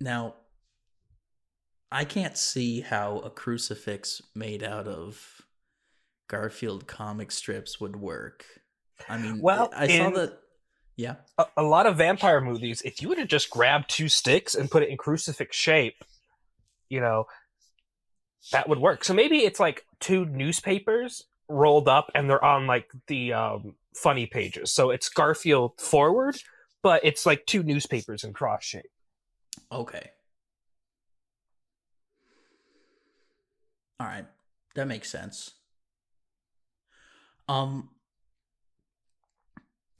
Now, 0.00 0.34
I 1.90 2.04
can't 2.04 2.36
see 2.36 2.82
how 2.82 3.18
a 3.20 3.30
crucifix 3.30 4.20
made 4.34 4.62
out 4.62 4.86
of 4.86 5.40
Garfield 6.28 6.86
comic 6.86 7.32
strips 7.32 7.80
would 7.80 7.96
work. 7.96 8.44
I 9.08 9.16
mean, 9.16 9.40
Well, 9.40 9.70
I 9.74 9.86
saw 9.88 10.08
in- 10.08 10.12
that. 10.14 10.38
Yeah. 10.96 11.16
A, 11.38 11.46
a 11.58 11.62
lot 11.62 11.86
of 11.86 11.96
vampire 11.96 12.40
movies, 12.40 12.82
if 12.82 13.02
you 13.02 13.08
would 13.08 13.18
have 13.18 13.28
just 13.28 13.50
grabbed 13.50 13.90
two 13.90 14.08
sticks 14.08 14.54
and 14.54 14.70
put 14.70 14.82
it 14.82 14.88
in 14.88 14.96
crucifix 14.96 15.56
shape, 15.56 16.02
you 16.88 17.00
know, 17.00 17.26
that 18.52 18.68
would 18.68 18.78
work. 18.78 19.04
So 19.04 19.12
maybe 19.12 19.38
it's 19.38 19.60
like 19.60 19.84
two 20.00 20.24
newspapers 20.24 21.24
rolled 21.48 21.88
up 21.88 22.10
and 22.14 22.28
they're 22.30 22.44
on 22.44 22.66
like 22.66 22.90
the 23.08 23.32
um, 23.32 23.74
funny 23.94 24.26
pages. 24.26 24.72
So 24.72 24.90
it's 24.90 25.08
Garfield 25.08 25.80
forward, 25.80 26.36
but 26.82 27.04
it's 27.04 27.26
like 27.26 27.44
two 27.46 27.62
newspapers 27.62 28.24
in 28.24 28.32
cross 28.32 28.64
shape. 28.64 28.90
Okay. 29.70 30.10
All 33.98 34.06
right. 34.06 34.26
That 34.74 34.86
makes 34.86 35.10
sense. 35.10 35.52
Um 37.48 37.90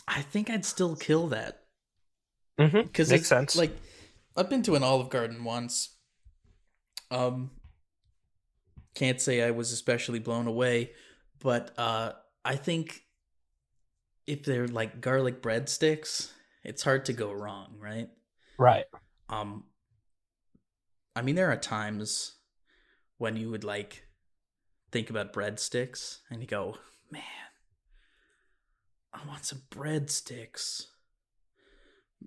I 0.09 0.23
think 0.23 0.51
I'd 0.51 0.65
still 0.65 0.97
kill 0.97 1.29
that 1.29 1.67
Mm-hmm. 2.59 3.11
Makes 3.11 3.29
sense. 3.29 3.57
Like 3.57 3.77
I've 4.37 4.51
been 4.51 4.63
to 4.63 4.75
an 4.75 4.83
Olive 4.83 5.11
Garden 5.11 5.45
once. 5.45 5.95
Um 7.11 7.51
can't 8.95 9.21
say 9.21 9.43
I 9.43 9.51
was 9.51 9.73
especially 9.73 10.19
blown 10.19 10.47
away, 10.47 10.93
but 11.41 11.73
uh 11.79 12.13
I 12.45 12.57
think 12.57 13.03
if 14.27 14.45
they're 14.45 14.69
like 14.69 15.01
garlic 15.01 15.43
breadsticks, 15.43 16.31
it's 16.65 16.83
hard 16.83 17.05
to 17.07 17.13
go 17.13 17.33
wrong, 17.33 17.77
right? 17.79 18.09
right. 18.59 18.87
um 19.29 19.65
i 21.15 21.21
mean 21.21 21.35
there 21.35 21.53
are 21.53 21.57
times 21.57 22.37
when 23.19 23.37
you 23.37 23.51
would 23.51 23.65
like 23.65 24.07
think 24.91 25.11
about 25.11 25.33
breadsticks 25.33 26.21
and 26.31 26.41
you 26.41 26.47
go, 26.47 26.77
man, 27.11 27.23
I 29.17 29.27
want 29.27 29.45
some 29.45 29.63
breadsticks. 29.71 30.87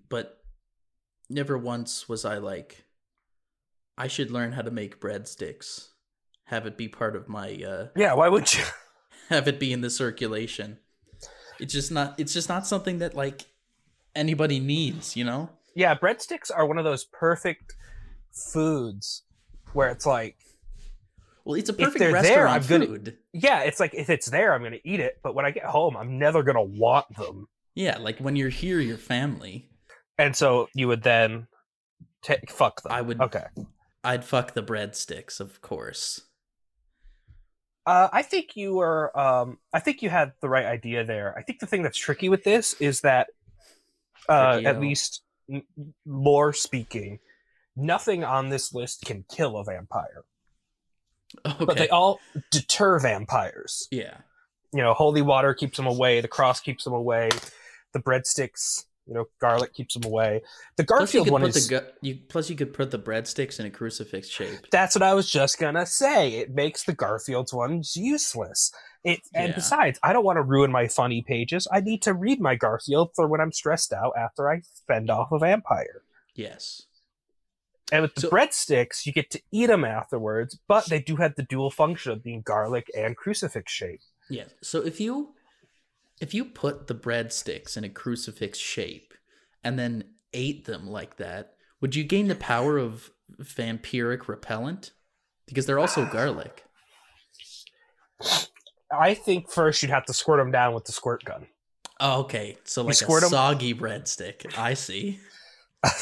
But 0.08 0.42
never 1.30 1.58
once 1.58 2.10
was 2.10 2.26
I 2.26 2.38
like, 2.38 2.86
I 3.98 4.08
should 4.08 4.32
learn 4.32 4.54
how 4.54 4.62
to 4.62 4.72
make 4.72 5.00
breadsticks. 5.00 5.90
Have 6.46 6.66
it 6.66 6.78
be 6.78 6.88
part 6.88 7.16
of 7.16 7.30
my 7.30 7.62
uh 7.64 7.88
Yeah, 7.96 8.14
why 8.14 8.30
would 8.30 8.54
you? 8.54 8.64
have 9.30 9.48
it 9.48 9.60
be 9.60 9.72
in 9.72 9.82
the 9.82 9.90
circulation. 9.90 10.80
It's 11.60 11.74
just 11.74 11.92
not 11.92 12.20
it's 12.20 12.34
just 12.34 12.50
not 12.50 12.66
something 12.66 13.00
that 13.00 13.14
like 13.14 13.46
anybody 14.16 14.60
needs, 14.60 15.16
you 15.16 15.24
know? 15.24 15.50
Yeah, 15.76 15.96
breadsticks 15.96 16.50
are 16.54 16.66
one 16.66 16.78
of 16.78 16.86
those 16.86 17.06
perfect 17.06 17.76
foods 18.32 19.24
where 19.74 19.90
it's 19.90 20.06
like, 20.06 20.38
Well, 21.50 21.58
it's 21.58 21.70
a 21.70 21.74
perfect 21.74 21.98
they're 21.98 22.22
there, 22.22 22.48
I'm 22.48 22.64
gonna- 22.68 23.00
yeah, 23.34 23.62
it's 23.62 23.80
like 23.80 23.96
if 23.96 24.12
it's 24.12 24.28
there, 24.28 24.54
I'm 24.54 24.62
gonna 24.62 24.78
eat 24.84 25.00
it. 25.00 25.20
But 25.24 25.34
when 25.34 25.48
I 25.48 25.52
get 25.52 25.64
home, 25.66 25.98
I'm 25.98 26.20
never 26.20 26.44
gonna 26.44 26.62
want 26.62 27.08
them. 27.18 27.48
Yeah, 27.74 27.98
like 27.98 28.20
when 28.20 28.36
you're 28.36 28.50
here, 28.50 28.80
your 28.80 29.00
family. 29.00 29.68
And 30.20 30.36
so 30.36 30.68
you 30.76 30.88
would 30.88 31.02
then 31.02 31.48
take 32.22 32.52
fuck 32.52 32.84
them. 32.84 32.92
I 32.92 33.02
would 33.02 33.20
Okay. 33.20 33.46
I'd 34.04 34.24
fuck 34.24 34.54
the 34.54 34.62
breadsticks, 34.62 35.40
of 35.40 35.60
course. 35.62 36.22
Uh, 37.88 38.10
I 38.14 38.22
think 38.22 38.56
you 38.56 38.76
were. 38.76 39.18
Um, 39.20 39.58
I 39.74 39.80
think 39.80 40.04
you 40.04 40.12
had 40.12 40.34
the 40.42 40.50
right 40.50 40.68
idea 40.68 41.04
there. 41.04 41.36
I 41.36 41.42
think 41.42 41.62
the 41.62 41.66
thing 41.66 41.82
that's 41.82 41.98
tricky 41.98 42.30
with 42.30 42.44
this 42.44 42.76
is 42.80 43.02
that, 43.02 43.30
uh, 44.28 44.62
at 44.64 44.80
least 44.80 45.24
lore 46.06 46.54
speaking, 46.54 47.18
nothing 47.76 48.24
on 48.24 48.50
this 48.50 48.72
list 48.72 49.04
can 49.06 49.26
kill 49.32 49.58
a 49.58 49.64
vampire, 49.64 50.26
Okay. 51.46 51.66
but 51.66 51.78
they 51.78 51.90
all 51.90 52.20
deter 52.52 53.00
vampires. 53.00 53.88
yeah. 53.92 54.18
You 54.74 54.84
know, 54.84 54.94
holy 54.94 55.22
water 55.24 55.54
keeps 55.56 55.78
them 55.78 55.88
away. 55.88 56.22
The 56.22 56.28
cross 56.28 56.60
keeps 56.60 56.84
them 56.84 56.94
away. 56.94 57.30
The 57.94 58.00
breadsticks, 58.00 58.86
you 59.08 59.16
know, 59.16 59.26
garlic 59.42 59.74
keeps 59.74 59.96
them 59.96 60.04
away. 60.06 60.44
The 60.78 60.84
Plus 60.84 61.12
you 61.14 61.20
Garfield 61.22 61.26
could 61.26 61.32
one 61.34 61.42
put 61.42 61.56
is. 61.56 61.68
the 61.68 61.92
you 62.04 62.20
plus 62.30 62.50
you 62.52 62.56
could 62.56 62.72
put 62.74 62.92
the 62.92 63.00
breadsticks 63.00 63.60
in 63.60 63.66
a 63.66 63.72
crucifix 63.72 64.28
shape. 64.28 64.68
That's 64.72 64.94
what 64.96 65.02
I 65.02 65.16
was 65.16 65.28
just 65.32 65.58
gonna 65.58 65.88
say. 65.88 66.34
It 66.34 66.52
makes 66.54 66.84
the 66.84 66.94
Garfield's 66.94 67.52
ones 67.52 67.96
useless. 67.96 68.72
It 69.04 69.22
and 69.34 69.50
Yeah. 69.50 69.56
besides, 69.56 69.98
I 70.04 70.14
don't 70.14 70.24
want 70.26 70.38
to 70.38 70.44
ruin 70.44 70.72
my 70.72 70.88
funny 70.88 71.24
pages. 71.28 71.68
I 71.72 71.80
need 71.80 72.04
to 72.04 72.14
read 72.14 72.40
my 72.40 72.54
Garfield 72.56 73.10
for 73.16 73.28
when 73.28 73.42
I'm 73.42 73.52
stressed 73.52 73.92
out 73.92 74.14
after 74.16 74.52
I 74.52 74.62
fend 74.88 75.10
off 75.10 75.32
a 75.32 75.40
vampire. 75.40 76.04
Yes. 76.36 76.84
And 77.92 78.02
with 78.04 78.14
the 78.16 78.22
So- 78.22 78.30
breadsticks, 78.30 79.06
you 79.06 79.12
get 79.14 79.30
to 79.32 79.42
eat 79.52 79.68
them 79.68 79.84
afterwards, 79.84 80.58
but 80.68 80.86
they 80.86 81.00
do 81.00 81.16
have 81.18 81.36
the 81.36 81.44
dual 81.44 81.72
function 81.72 82.12
of 82.12 82.24
being 82.24 82.42
garlic 82.42 82.90
and 82.96 83.18
crucifix 83.18 83.72
shape. 83.72 84.02
Yeah. 84.30 84.46
So 84.62 84.82
if 84.86 85.00
you 85.00 85.34
if 86.22 86.34
you 86.34 86.44
put 86.46 86.88
the 86.88 86.96
breadsticks 86.96 87.78
in 87.78 87.84
a 87.86 87.90
crucifix 87.90 88.58
shape 88.60 89.14
and 89.64 89.80
then 89.80 90.04
ate 90.34 90.66
them 90.66 90.86
like 90.88 91.16
that, 91.18 91.54
would 91.82 91.96
you 91.96 92.04
gain 92.04 92.28
the 92.28 92.36
power 92.36 92.78
of 92.78 93.10
vampiric 93.42 94.28
repellent? 94.28 94.92
Because 95.48 95.66
they're 95.66 95.80
also 95.80 96.06
garlic. 96.12 96.66
I 98.92 99.14
think 99.14 99.50
first 99.50 99.82
you'd 99.82 99.92
have 99.92 100.06
to 100.06 100.14
squirt 100.14 100.40
them 100.40 100.52
down 100.52 100.74
with 100.74 100.86
the 100.86 100.92
squirt 100.92 101.24
gun. 101.24 101.48
Oh, 102.00 102.22
okay. 102.22 102.58
So 102.66 102.84
like 102.84 102.94
a 103.02 103.22
soggy 103.22 103.74
breadstick. 103.74 104.58
I 104.58 104.74
see. 104.74 105.20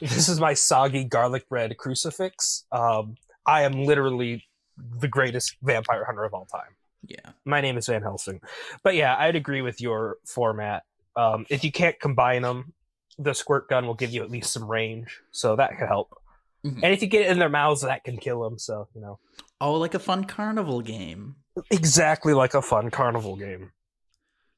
this 0.00 0.28
is 0.28 0.40
my 0.40 0.54
soggy 0.54 1.04
garlic 1.04 1.48
bread 1.48 1.76
crucifix. 1.76 2.64
Um, 2.72 3.16
I 3.46 3.62
am 3.62 3.84
literally 3.84 4.44
the 4.76 5.08
greatest 5.08 5.56
vampire 5.62 6.04
hunter 6.04 6.24
of 6.24 6.34
all 6.34 6.46
time. 6.46 6.76
Yeah. 7.06 7.32
my 7.44 7.60
name 7.60 7.76
is 7.76 7.86
Van 7.86 8.00
Helsing. 8.00 8.40
But 8.82 8.94
yeah, 8.94 9.14
I'd 9.18 9.36
agree 9.36 9.60
with 9.60 9.78
your 9.80 10.16
format. 10.26 10.84
Um, 11.16 11.44
if 11.50 11.62
you 11.62 11.70
can't 11.70 12.00
combine 12.00 12.40
them, 12.42 12.72
the 13.18 13.34
squirt 13.34 13.68
gun 13.68 13.86
will 13.86 13.94
give 13.94 14.10
you 14.10 14.22
at 14.22 14.30
least 14.30 14.52
some 14.52 14.64
range, 14.68 15.20
so 15.30 15.54
that 15.56 15.78
could 15.78 15.86
help. 15.86 16.16
Mhm. 16.64 16.80
And 16.82 16.92
if 16.94 17.02
you 17.02 17.08
get 17.08 17.26
it 17.26 17.30
in 17.30 17.38
their 17.38 17.50
mouths, 17.50 17.82
that 17.82 18.04
can 18.04 18.16
kill 18.16 18.42
them. 18.42 18.58
So 18.58 18.88
you 18.94 19.00
know, 19.02 19.18
Oh, 19.60 19.74
like 19.74 19.92
a 19.94 19.98
fun 19.98 20.24
carnival 20.24 20.80
game. 20.80 21.36
exactly 21.70 22.32
like 22.32 22.54
a 22.54 22.62
fun 22.62 22.90
carnival 22.90 23.36
game. 23.36 23.72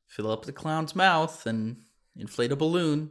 Fill 0.06 0.30
up 0.30 0.44
the 0.44 0.52
clown's 0.52 0.94
mouth 0.94 1.44
and 1.46 1.82
inflate 2.16 2.52
a 2.52 2.56
balloon. 2.56 3.10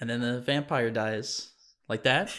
And 0.00 0.08
then 0.08 0.20
the 0.20 0.40
vampire 0.40 0.90
dies. 0.90 1.50
Like 1.88 2.04
that? 2.04 2.32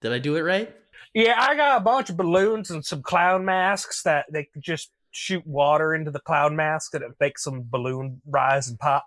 Did 0.00 0.12
I 0.12 0.18
do 0.18 0.36
it 0.36 0.42
right? 0.42 0.74
Yeah, 1.14 1.34
I 1.38 1.54
got 1.54 1.80
a 1.80 1.84
bunch 1.84 2.10
of 2.10 2.16
balloons 2.16 2.70
and 2.70 2.84
some 2.84 3.02
clown 3.02 3.44
masks 3.44 4.02
that 4.02 4.26
they 4.30 4.44
could 4.44 4.62
just 4.62 4.90
shoot 5.10 5.46
water 5.46 5.94
into 5.94 6.10
the 6.10 6.20
clown 6.20 6.54
mask 6.54 6.94
and 6.94 7.02
it 7.02 7.12
makes 7.18 7.42
some 7.44 7.64
balloon 7.68 8.20
rise 8.26 8.68
and 8.68 8.78
pop. 8.78 9.06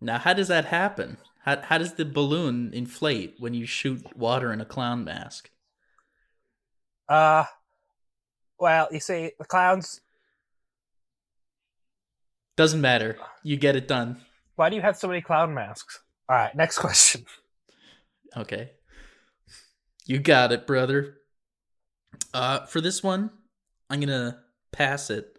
Now, 0.00 0.18
how 0.18 0.34
does 0.34 0.48
that 0.48 0.66
happen? 0.66 1.16
How, 1.40 1.60
how 1.62 1.78
does 1.78 1.94
the 1.94 2.04
balloon 2.04 2.72
inflate 2.74 3.36
when 3.38 3.54
you 3.54 3.66
shoot 3.66 4.16
water 4.16 4.52
in 4.52 4.60
a 4.60 4.64
clown 4.64 5.04
mask? 5.04 5.50
Uh, 7.08 7.44
well, 8.58 8.88
you 8.92 9.00
see, 9.00 9.32
the 9.38 9.44
clowns. 9.44 10.00
Doesn't 12.56 12.80
matter. 12.80 13.16
You 13.42 13.56
get 13.56 13.76
it 13.76 13.88
done. 13.88 14.20
Why 14.56 14.68
do 14.68 14.76
you 14.76 14.82
have 14.82 14.96
so 14.96 15.08
many 15.08 15.20
clown 15.20 15.54
masks? 15.54 16.00
All 16.28 16.36
right, 16.36 16.54
next 16.54 16.78
question. 16.78 17.24
Okay. 18.36 18.72
You 20.04 20.18
got 20.18 20.52
it, 20.52 20.66
brother. 20.66 21.16
Uh, 22.34 22.66
for 22.66 22.82
this 22.82 23.02
one, 23.02 23.30
I'm 23.88 24.00
gonna 24.00 24.42
pass 24.70 25.08
it 25.08 25.38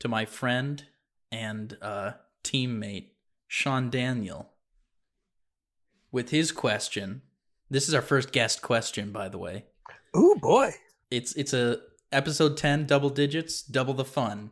to 0.00 0.06
my 0.08 0.26
friend 0.26 0.84
and 1.32 1.78
uh, 1.80 2.12
teammate 2.44 3.12
Sean 3.48 3.88
Daniel 3.88 4.50
with 6.12 6.28
his 6.28 6.52
question. 6.52 7.22
This 7.70 7.88
is 7.88 7.94
our 7.94 8.02
first 8.02 8.32
guest 8.32 8.60
question, 8.60 9.12
by 9.12 9.30
the 9.30 9.38
way. 9.38 9.64
Ooh 10.14 10.36
boy. 10.40 10.72
It's 11.10 11.34
it's 11.36 11.54
a 11.54 11.78
episode 12.12 12.58
ten, 12.58 12.84
double 12.84 13.10
digits, 13.10 13.62
double 13.62 13.94
the 13.94 14.04
fun. 14.04 14.50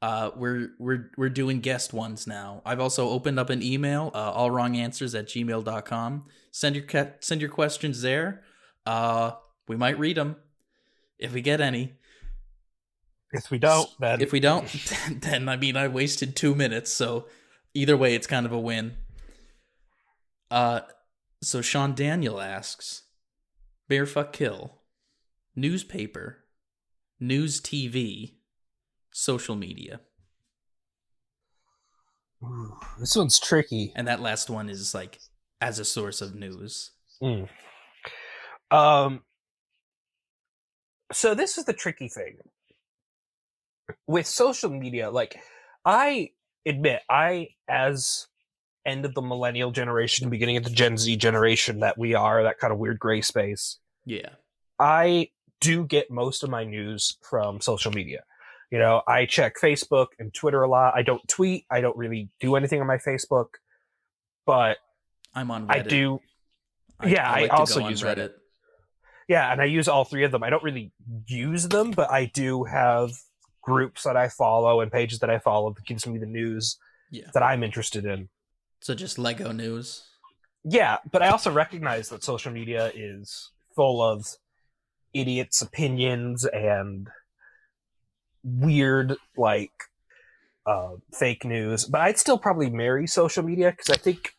Uh, 0.00 0.30
we're 0.36 0.70
we're 0.78 1.10
we're 1.16 1.28
doing 1.28 1.60
guest 1.60 1.92
ones 1.92 2.26
now. 2.26 2.62
I've 2.64 2.78
also 2.78 3.08
opened 3.08 3.40
up 3.40 3.50
an 3.50 3.62
email, 3.62 4.12
uh, 4.14 4.30
all 4.32 4.50
wrong 4.50 4.76
answers 4.76 5.14
at 5.14 5.26
gmail.com. 5.26 6.24
Send 6.52 6.76
your 6.76 6.84
ca- 6.84 7.14
send 7.20 7.40
your 7.40 7.50
questions 7.50 8.00
there. 8.02 8.44
Uh, 8.86 9.32
we 9.66 9.76
might 9.76 9.98
read 9.98 10.16
them 10.16 10.36
if 11.18 11.32
we 11.34 11.40
get 11.40 11.60
any. 11.60 11.94
If 13.32 13.50
we 13.50 13.58
don't, 13.58 13.90
then 13.98 14.20
If 14.20 14.32
we 14.32 14.40
don't, 14.40 14.66
then 15.20 15.48
I 15.48 15.56
mean 15.56 15.76
I 15.76 15.88
wasted 15.88 16.36
two 16.36 16.54
minutes. 16.54 16.92
So 16.92 17.26
either 17.74 17.96
way, 17.96 18.14
it's 18.14 18.26
kind 18.26 18.46
of 18.46 18.52
a 18.52 18.58
win. 18.58 18.96
Uh, 20.50 20.80
so 21.42 21.60
Sean 21.60 21.94
Daniel 21.94 22.40
asks, 22.40 23.02
"Bear 23.88 24.06
fuck 24.06 24.32
kill, 24.32 24.78
newspaper, 25.56 26.44
news 27.18 27.60
TV, 27.60 28.37
social 29.18 29.56
media." 29.56 30.00
Ooh, 32.42 32.76
this 33.00 33.16
one's 33.16 33.40
tricky. 33.40 33.92
And 33.96 34.06
that 34.06 34.20
last 34.20 34.48
one 34.48 34.68
is 34.68 34.94
like 34.94 35.18
as 35.60 35.78
a 35.78 35.84
source 35.84 36.20
of 36.20 36.34
news. 36.34 36.92
Mm. 37.22 37.48
Um. 38.70 39.22
So 41.12 41.34
this 41.34 41.58
is 41.58 41.64
the 41.64 41.72
tricky 41.72 42.08
thing 42.08 42.36
with 44.06 44.26
social 44.26 44.70
media. 44.70 45.10
Like, 45.10 45.40
I 45.84 46.30
admit, 46.66 47.00
I 47.10 47.48
as 47.68 48.28
end 48.86 49.04
of 49.04 49.14
the 49.14 49.22
millennial 49.22 49.70
generation, 49.70 50.30
beginning 50.30 50.56
of 50.56 50.64
the 50.64 50.70
Gen 50.70 50.96
Z 50.96 51.16
generation 51.16 51.80
that 51.80 51.98
we 51.98 52.14
are, 52.14 52.42
that 52.42 52.58
kind 52.58 52.72
of 52.72 52.78
weird 52.78 52.98
gray 52.98 53.20
space. 53.20 53.78
Yeah. 54.04 54.30
I 54.78 55.30
do 55.60 55.84
get 55.84 56.10
most 56.10 56.44
of 56.44 56.50
my 56.50 56.64
news 56.64 57.18
from 57.28 57.60
social 57.60 57.90
media. 57.90 58.22
You 58.70 58.78
know, 58.78 59.02
I 59.06 59.26
check 59.26 59.54
Facebook 59.62 60.08
and 60.18 60.32
Twitter 60.32 60.62
a 60.62 60.68
lot. 60.68 60.94
I 60.94 61.02
don't 61.02 61.26
tweet. 61.26 61.64
I 61.70 61.80
don't 61.80 61.96
really 61.96 62.30
do 62.40 62.56
anything 62.56 62.80
on 62.80 62.86
my 62.86 62.98
Facebook, 62.98 63.48
but 64.44 64.76
I'm 65.34 65.50
on 65.50 65.66
Reddit. 65.66 65.70
I 65.74 65.78
do. 65.80 66.20
Yeah, 67.06 67.30
I 67.30 67.40
like 67.42 67.50
to 67.50 67.56
also 67.56 67.88
use 67.88 68.02
Reddit. 68.02 68.32
Yeah, 69.28 69.50
and 69.52 69.60
I 69.60 69.66
use 69.66 69.88
all 69.88 70.04
three 70.04 70.24
of 70.24 70.32
them. 70.32 70.42
I 70.42 70.50
don't 70.50 70.62
really 70.62 70.92
use 71.26 71.68
them, 71.68 71.92
but 71.92 72.10
I 72.10 72.26
do 72.26 72.64
have 72.64 73.12
groups 73.62 74.04
that 74.04 74.16
I 74.16 74.28
follow 74.28 74.80
and 74.80 74.90
pages 74.90 75.18
that 75.20 75.30
I 75.30 75.38
follow 75.38 75.72
that 75.74 75.84
gives 75.84 76.06
me 76.06 76.18
the 76.18 76.26
news 76.26 76.78
Yeah. 77.10 77.30
that 77.34 77.42
I'm 77.42 77.62
interested 77.62 78.04
in. 78.06 78.28
So 78.80 78.94
just 78.94 79.18
Lego 79.18 79.52
news. 79.52 80.04
Yeah, 80.64 80.98
but 81.10 81.22
I 81.22 81.28
also 81.28 81.52
recognize 81.52 82.08
that 82.08 82.24
social 82.24 82.52
media 82.52 82.90
is 82.94 83.50
full 83.76 84.02
of 84.02 84.26
idiots' 85.12 85.62
opinions 85.62 86.44
and 86.44 87.08
weird, 88.58 89.16
like, 89.36 89.72
uh, 90.66 90.92
fake 91.14 91.44
news. 91.44 91.84
But 91.84 92.00
I'd 92.02 92.18
still 92.18 92.38
probably 92.38 92.70
marry 92.70 93.06
social 93.06 93.42
media 93.42 93.70
because 93.70 93.90
I 93.90 93.96
think, 93.96 94.34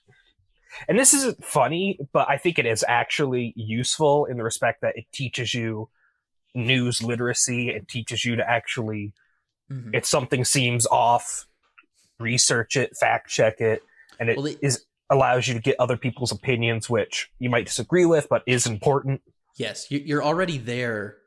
and 0.87 0.97
this 0.97 1.13
isn't 1.13 1.43
funny, 1.43 1.99
but 2.13 2.29
I 2.29 2.37
think 2.37 2.59
it 2.59 2.65
is 2.65 2.85
actually 2.87 3.53
useful 3.55 4.25
in 4.25 4.37
the 4.37 4.43
respect 4.43 4.81
that 4.81 4.95
it 4.95 5.05
teaches 5.13 5.53
you 5.53 5.89
news 6.55 7.01
literacy 7.01 7.69
and 7.69 7.87
teaches 7.87 8.25
you 8.25 8.35
to 8.35 8.49
actually 8.49 9.13
Mhm. 9.71 9.91
if 9.93 10.03
something 10.05 10.43
seems 10.43 10.87
off, 10.87 11.45
research 12.19 12.75
it, 12.75 12.97
fact 12.97 13.29
check 13.29 13.61
it, 13.61 13.83
and 14.19 14.29
it 14.29 14.37
Well, 14.37 14.47
it- 14.47 14.57
is 14.61 14.85
allows 15.11 15.47
you 15.47 15.53
to 15.55 15.59
get 15.59 15.75
other 15.79 15.97
people's 15.97 16.31
opinions, 16.31 16.89
which 16.89 17.31
you 17.39 17.49
might 17.49 17.65
disagree 17.65 18.05
with, 18.05 18.27
but 18.29 18.43
is 18.45 18.65
important. 18.67 19.21
Yes, 19.55 19.89
you're 19.89 20.23
already 20.23 20.57
there 20.59 21.17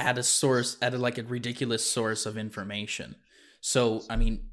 at 0.00 0.18
a 0.18 0.22
source, 0.22 0.76
at 0.80 0.94
a, 0.94 0.98
like 0.98 1.18
a 1.18 1.22
ridiculous 1.22 1.84
source 1.84 2.26
of 2.26 2.36
information. 2.38 3.14
So, 3.60 4.02
I 4.08 4.16
mean, 4.16 4.48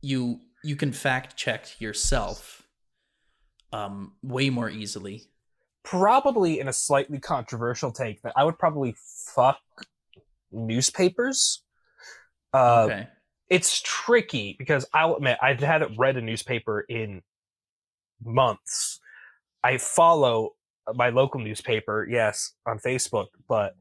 you 0.00 0.40
you 0.64 0.76
can 0.76 0.92
fact 0.92 1.36
check 1.36 1.80
yourself 1.80 2.62
um, 3.72 4.12
way 4.22 4.48
more 4.50 4.70
easily. 4.70 5.24
Probably 5.84 6.60
in 6.60 6.68
a 6.68 6.72
slightly 6.72 7.18
controversial 7.18 7.90
take 7.90 8.22
that 8.22 8.32
I 8.36 8.44
would 8.44 8.58
probably 8.58 8.94
fuck 9.34 9.58
newspapers. 10.52 11.64
Uh, 12.54 12.84
okay. 12.84 13.08
It's 13.48 13.82
tricky 13.82 14.54
because 14.56 14.86
I'll 14.94 15.16
admit 15.16 15.38
I 15.42 15.54
haven't 15.54 15.98
read 15.98 16.16
a 16.16 16.22
newspaper 16.22 16.80
in 16.88 17.22
months. 18.24 19.00
I 19.64 19.78
follow 19.78 20.50
my 20.94 21.10
local 21.10 21.40
newspaper, 21.40 22.06
yes, 22.08 22.52
on 22.66 22.78
Facebook, 22.78 23.26
but 23.48 23.74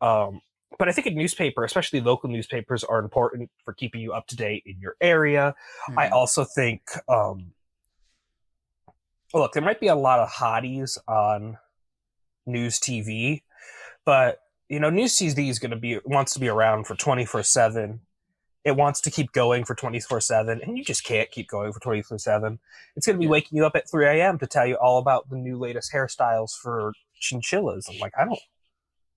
um, 0.00 0.40
but 0.78 0.88
I 0.88 0.92
think 0.92 1.06
a 1.06 1.10
newspaper, 1.10 1.64
especially 1.64 2.00
local 2.00 2.28
newspapers, 2.28 2.84
are 2.84 2.98
important 3.00 3.50
for 3.64 3.72
keeping 3.72 4.00
you 4.00 4.12
up 4.12 4.26
to 4.28 4.36
date 4.36 4.62
in 4.66 4.78
your 4.80 4.96
area. 5.00 5.54
I 5.96 6.08
Mhm. 6.08 6.12
also 6.12 6.44
think, 6.44 6.82
um, 7.08 7.52
look, 9.34 9.52
there 9.52 9.62
might 9.62 9.80
be 9.80 9.88
a 9.88 9.94
lot 9.96 10.20
of 10.20 10.28
hotties 10.30 10.98
on 11.08 11.58
news 12.46 12.78
TV, 12.78 13.42
but 14.04 14.40
you 14.68 14.78
know, 14.78 14.90
news 14.90 15.16
TV 15.16 15.48
is 15.48 15.58
going 15.58 15.70
to 15.70 15.76
be 15.78 15.98
wants 16.04 16.34
to 16.34 16.40
be 16.40 16.48
around 16.48 16.84
for 16.86 16.94
twenty 16.94 17.24
four 17.24 17.42
seven. 17.42 18.00
It 18.64 18.72
wants 18.76 19.00
to 19.02 19.10
keep 19.10 19.32
going 19.32 19.64
for 19.64 19.74
twenty 19.74 19.98
four 20.00 20.20
seven, 20.20 20.60
and 20.62 20.76
you 20.76 20.84
just 20.84 21.04
can't 21.04 21.30
keep 21.30 21.48
going 21.48 21.72
for 21.72 21.80
twenty 21.80 22.02
four 22.02 22.18
seven. 22.18 22.58
It's 22.94 23.06
going 23.06 23.16
to 23.16 23.18
be 23.20 23.24
Yeah. 23.24 23.30
waking 23.30 23.56
you 23.56 23.64
up 23.64 23.74
at 23.76 23.88
three 23.90 24.06
a.m. 24.06 24.38
to 24.40 24.46
tell 24.46 24.66
you 24.66 24.74
all 24.76 24.98
about 24.98 25.30
the 25.30 25.36
new 25.36 25.56
latest 25.58 25.90
hairstyles 25.92 26.54
for 26.54 26.92
chinchillas. 27.18 27.88
I'm 27.88 27.98
like, 27.98 28.12
I 28.18 28.26
don't, 28.26 28.38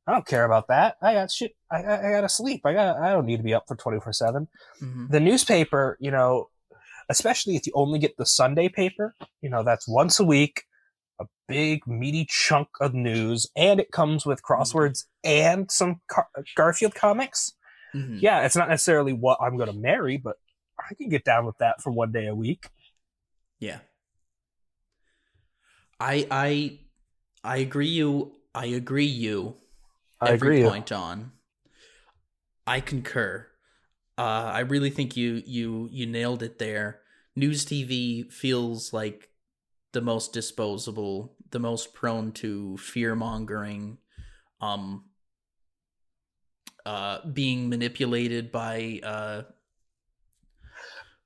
I 0.08 0.14
don't 0.14 0.26
care 0.26 0.46
about 0.46 0.68
that. 0.70 0.96
I 1.02 1.14
got 1.14 1.32
shit. 1.32 1.54
I, 1.72 1.84
I, 1.84 2.08
I 2.08 2.12
gotta 2.12 2.30
sleep. 2.30 2.62
I 2.66 2.74
got. 2.74 2.98
I 2.98 3.12
don't 3.14 3.26
need 3.26 3.38
to 3.38 3.44
be 3.44 3.54
up 3.54 3.66
for 3.68 3.76
twenty 3.76 4.00
four 4.00 4.14
seven 4.14 4.48
Mhm. 4.82 5.10
the 5.10 5.20
newspaper, 5.20 5.98
you 6.00 6.10
know, 6.12 6.50
especially 7.10 7.56
if 7.56 7.68
you 7.68 7.74
only 7.76 8.00
get 8.00 8.18
the 8.18 8.26
Sunday 8.26 8.68
paper, 8.68 9.14
you 9.42 9.50
know, 9.50 9.64
that's 9.64 9.88
once 9.88 10.20
a 10.20 10.26
week, 10.26 10.64
a 11.20 11.26
big 11.48 11.86
meaty 11.88 12.26
chunk 12.28 12.68
of 12.82 12.94
news, 12.94 13.48
and 13.56 13.80
it 13.80 13.92
comes 13.92 14.26
with 14.26 14.42
crosswords 14.42 15.06
and 15.24 15.70
some 15.72 16.02
Car- 16.10 16.30
Garfield 16.56 16.96
comics. 16.96 17.54
Mhm. 17.94 18.22
Yeah, 18.22 18.44
it's 18.46 18.56
not 18.56 18.70
necessarily 18.70 19.14
what 19.14 19.38
I'm 19.42 19.56
going 19.58 19.72
to 19.72 19.78
marry, 19.78 20.18
but 20.18 20.38
I 20.80 20.96
can 20.96 21.10
get 21.10 21.24
down 21.26 21.46
with 21.46 21.58
that 21.60 21.82
for 21.82 21.92
one 21.92 22.12
day 22.12 22.26
a 22.26 22.34
week. 22.36 22.70
Yeah. 23.60 23.80
I 26.00 26.26
I 26.32 26.80
I 27.44 27.58
agree 27.58 27.88
you 27.90 28.32
I 28.56 28.66
agree 28.66 29.06
you 29.06 29.56
I 30.22 30.30
every 30.30 30.50
agree. 30.50 30.64
point 30.64 30.92
on. 30.92 31.32
I 32.68 32.80
concur. 32.80 33.48
Uh 34.18 34.52
I 34.54 34.60
really 34.60 34.90
think 34.90 35.18
you 35.18 35.42
you 35.46 35.90
you 35.92 36.06
nailed 36.06 36.44
it 36.44 36.60
there. 36.60 37.02
News 37.36 37.66
TV 37.66 38.30
feels 38.32 38.94
like 38.94 39.30
the 39.94 40.02
most 40.02 40.34
disposable, 40.34 41.36
the 41.50 41.60
most 41.60 41.94
prone 41.94 42.32
to 42.34 42.78
fear 42.78 43.16
mongering, 43.16 43.98
um 44.60 45.06
uh 46.86 47.20
being 47.34 47.70
manipulated 47.70 48.52
by 48.52 49.00
uh 49.04 49.44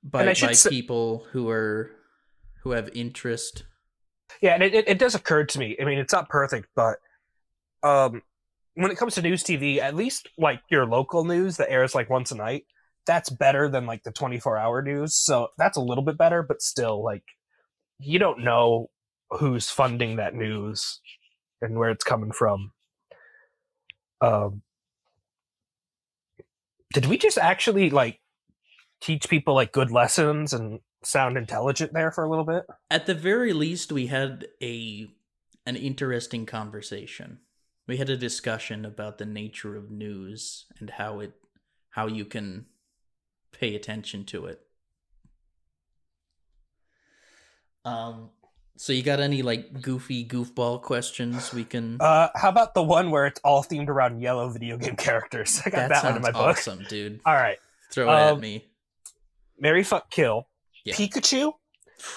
by, 0.02 0.34
by 0.34 0.54
people 0.68 1.26
who 1.32 1.48
are 1.48 1.90
who 2.62 2.70
have 2.70 2.88
interest. 2.94 3.64
Yeah, 4.40 4.54
and 4.54 4.62
it, 4.62 4.74
it, 4.74 4.88
it 4.88 4.98
does 4.98 5.14
occur 5.14 5.44
to 5.44 5.58
me. 5.58 5.76
I 5.80 5.84
mean, 5.84 5.98
it's 5.98 6.12
not 6.12 6.28
perfect, 6.28 6.68
but 6.74 6.98
um, 7.82 8.22
when 8.76 8.90
it 8.90 8.98
comes 8.98 9.14
to 9.14 9.22
news 9.22 9.42
TV, 9.42 9.78
at 9.78 9.96
least 9.96 10.28
like 10.38 10.60
your 10.70 10.86
local 10.86 11.24
news 11.24 11.56
that 11.56 11.70
airs 11.70 11.94
like 11.94 12.10
once 12.10 12.30
a 12.30 12.36
night, 12.36 12.64
that's 13.06 13.30
better 13.30 13.68
than 13.68 13.86
like 13.86 14.02
the 14.02 14.12
24 14.12 14.58
hour 14.58 14.82
news. 14.82 15.16
So 15.16 15.48
that's 15.56 15.78
a 15.78 15.82
little 15.82 16.04
bit 16.04 16.18
better, 16.18 16.42
but 16.42 16.60
still, 16.60 17.02
like, 17.02 17.22
you 17.98 18.18
don't 18.18 18.44
know 18.44 18.90
who's 19.30 19.70
funding 19.70 20.16
that 20.16 20.34
news 20.34 21.00
and 21.62 21.78
where 21.78 21.90
it's 21.90 22.04
coming 22.04 22.32
from. 22.32 22.72
Um, 24.20 24.62
did 26.92 27.06
we 27.06 27.16
just 27.16 27.38
actually 27.38 27.88
like 27.88 28.20
teach 29.00 29.28
people 29.28 29.54
like 29.54 29.72
good 29.72 29.90
lessons 29.90 30.52
and 30.52 30.80
sound 31.02 31.38
intelligent 31.38 31.94
there 31.94 32.10
for 32.10 32.24
a 32.24 32.28
little 32.28 32.44
bit? 32.44 32.64
At 32.90 33.06
the 33.06 33.14
very 33.14 33.54
least, 33.54 33.90
we 33.90 34.08
had 34.08 34.46
a 34.62 35.06
an 35.64 35.76
interesting 35.76 36.44
conversation. 36.44 37.40
We 37.86 37.96
had 37.98 38.10
a 38.10 38.16
discussion 38.16 38.84
about 38.84 39.18
the 39.18 39.26
nature 39.26 39.76
of 39.76 39.90
news 39.90 40.66
and 40.78 40.90
how 40.90 41.20
it 41.20 41.32
how 41.90 42.06
you 42.08 42.24
can 42.24 42.66
pay 43.52 43.74
attention 43.74 44.24
to 44.26 44.46
it. 44.46 44.60
Um 47.84 48.30
so 48.78 48.92
you 48.92 49.02
got 49.02 49.20
any 49.20 49.40
like 49.40 49.80
goofy 49.80 50.26
goofball 50.26 50.82
questions 50.82 51.52
we 51.54 51.64
can 51.64 51.96
Uh, 51.98 52.28
how 52.34 52.50
about 52.50 52.74
the 52.74 52.82
one 52.82 53.10
where 53.10 53.24
it's 53.26 53.40
all 53.42 53.62
themed 53.64 53.88
around 53.88 54.20
yellow 54.20 54.48
video 54.50 54.76
game 54.76 54.96
characters? 55.08 55.62
I 55.64 55.70
got 55.70 55.88
that, 55.88 56.04
one 56.04 56.16
in 56.16 56.22
my 56.22 56.30
book. 56.30 56.42
awesome, 56.58 56.84
dude. 56.88 57.20
All 57.24 57.32
right, 57.34 57.56
Throw 57.90 58.06
it 58.06 58.12
at 58.12 58.32
Um, 58.32 58.40
me. 58.40 58.66
Mary 59.58 59.82
fuck 59.82 60.10
kill, 60.10 60.48
Yeah. 60.84 60.92
Pikachu, 60.94 61.54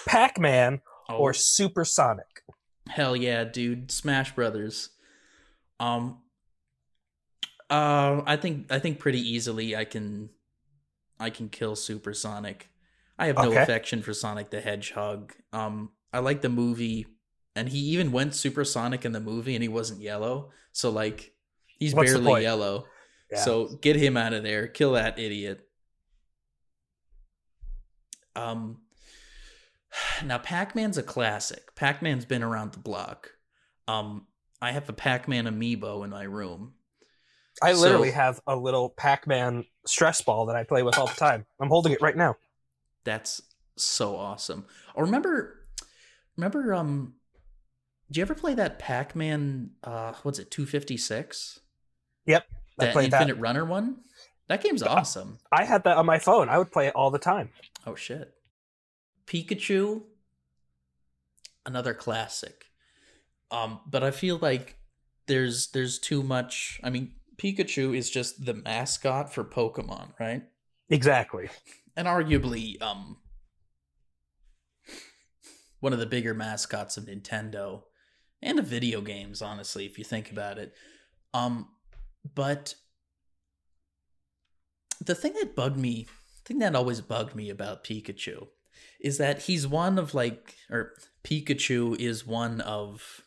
Pac 0.05 0.37
Man, 0.37 0.81
Oh, 1.07 1.15
or 1.15 1.33
Supersonic. 1.33 2.43
Hell 2.89 3.15
yeah, 3.15 3.45
dude. 3.45 3.89
Smash 3.89 4.35
Brothers. 4.35 4.89
Um 5.79 6.21
uh, 7.69 8.21
I 8.25 8.35
think 8.37 8.71
I 8.71 8.79
think 8.79 8.99
pretty 8.99 9.19
easily 9.19 9.75
I 9.75 9.85
can 9.85 10.29
I 11.19 11.29
can 11.29 11.49
kill 11.49 11.75
Supersonic. 11.75 12.69
I 13.17 13.27
have 13.27 13.39
no 13.39 13.49
Okay. 13.49 13.61
affection 13.63 14.01
for 14.01 14.13
Sonic 14.13 14.49
the 14.49 14.61
Hedgehog. 14.61 15.33
Um 15.53 15.91
I 16.13 16.19
like 16.19 16.41
the 16.41 16.49
movie 16.49 17.07
and 17.55 17.69
he 17.69 17.79
even 17.79 18.11
went 18.11 18.35
supersonic 18.35 19.05
in 19.05 19.11
the 19.11 19.19
movie 19.19 19.55
and 19.55 19.63
he 19.63 19.69
wasn't 19.69 20.01
yellow. 20.01 20.51
So 20.71 20.89
like 20.89 21.33
he's 21.67 21.93
What's 21.93 22.11
barely 22.11 22.41
yellow. 22.43 22.85
Yeah. 23.31 23.37
So 23.37 23.67
get 23.81 23.95
him 23.95 24.17
out 24.17 24.33
of 24.33 24.43
there. 24.43 24.67
Kill 24.67 24.93
that 24.93 25.19
idiot. 25.19 25.67
Um 28.35 28.81
now 30.23 30.37
Pac-Man's 30.37 30.97
a 30.97 31.03
classic. 31.03 31.75
Pac-Man's 31.75 32.25
been 32.25 32.43
around 32.43 32.73
the 32.73 32.79
block. 32.79 33.31
Um 33.87 34.27
I 34.61 34.71
have 34.71 34.89
a 34.89 34.93
Pac-Man 34.93 35.45
amiibo 35.45 36.03
in 36.03 36.09
my 36.09 36.23
room. 36.23 36.73
I 37.61 37.73
so- 37.73 37.81
literally 37.81 38.11
have 38.11 38.39
a 38.47 38.55
little 38.55 38.89
Pac 38.89 39.27
Man 39.27 39.65
stress 39.85 40.21
ball 40.21 40.45
that 40.47 40.55
I 40.55 40.63
play 40.63 40.83
with 40.83 40.97
all 40.97 41.07
the 41.07 41.13
time. 41.13 41.45
I'm 41.59 41.69
holding 41.69 41.91
it 41.93 42.01
right 42.01 42.15
now. 42.15 42.35
That's 43.03 43.41
so 43.77 44.15
awesome. 44.15 44.65
Or 44.95 45.05
remember 45.05 45.65
remember 46.37 46.73
um 46.73 47.15
did 48.07 48.17
you 48.17 48.21
ever 48.21 48.35
play 48.35 48.53
that 48.55 48.79
Pac-Man 48.79 49.71
uh 49.83 50.13
what's 50.23 50.39
it 50.39 50.51
256? 50.51 51.59
Yep, 52.25 52.45
I 52.79 52.85
That 52.85 52.93
played 52.93 53.11
that. 53.11 53.21
Infinite 53.21 53.41
Runner 53.41 53.65
one? 53.65 53.97
That 54.47 54.63
game's 54.63 54.83
awesome. 54.83 55.37
I 55.51 55.63
had 55.63 55.83
that 55.83 55.97
on 55.97 56.05
my 56.05 56.19
phone. 56.19 56.49
I 56.49 56.57
would 56.57 56.71
play 56.71 56.87
it 56.87 56.95
all 56.95 57.11
the 57.11 57.19
time. 57.19 57.49
Oh 57.85 57.95
shit. 57.95 58.33
Pikachu 59.27 60.03
another 61.65 61.93
classic. 61.93 62.65
Um 63.51 63.79
but 63.87 64.03
I 64.03 64.11
feel 64.11 64.37
like 64.37 64.77
there's 65.27 65.69
there's 65.71 65.99
too 65.99 66.23
much 66.23 66.79
I 66.83 66.89
mean 66.89 67.13
Pikachu 67.37 67.95
is 67.97 68.09
just 68.09 68.45
the 68.45 68.53
mascot 68.53 69.33
for 69.33 69.43
Pokemon, 69.43 70.11
right? 70.19 70.43
Exactly. 70.89 71.49
And 71.95 72.07
arguably 72.07 72.81
um 72.81 73.17
one 75.79 75.93
of 75.93 75.99
the 75.99 76.05
bigger 76.05 76.33
mascots 76.33 76.97
of 76.97 77.05
Nintendo 77.05 77.83
and 78.41 78.59
of 78.59 78.65
video 78.65 79.01
games 79.01 79.41
honestly 79.41 79.85
if 79.85 79.97
you 79.97 80.03
think 80.03 80.31
about 80.31 80.57
it. 80.57 80.73
Um 81.33 81.69
but 82.35 82.75
the 84.99 85.15
thing 85.15 85.33
that 85.39 85.55
bugged 85.55 85.77
me, 85.77 86.07
thing 86.45 86.59
that 86.59 86.75
always 86.75 87.01
bugged 87.01 87.35
me 87.35 87.49
about 87.49 87.83
Pikachu 87.83 88.47
is 88.99 89.17
that 89.17 89.43
he's 89.43 89.67
one 89.67 89.97
of 89.97 90.13
like 90.13 90.55
or 90.69 90.93
Pikachu 91.23 91.97
is 91.99 92.25
one 92.25 92.61
of 92.61 93.23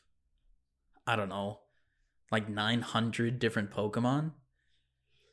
I 1.07 1.17
don't 1.17 1.29
know, 1.29 1.61
like 2.31 2.49
900 2.49 3.39
different 3.39 3.71
Pokemon. 3.71 4.33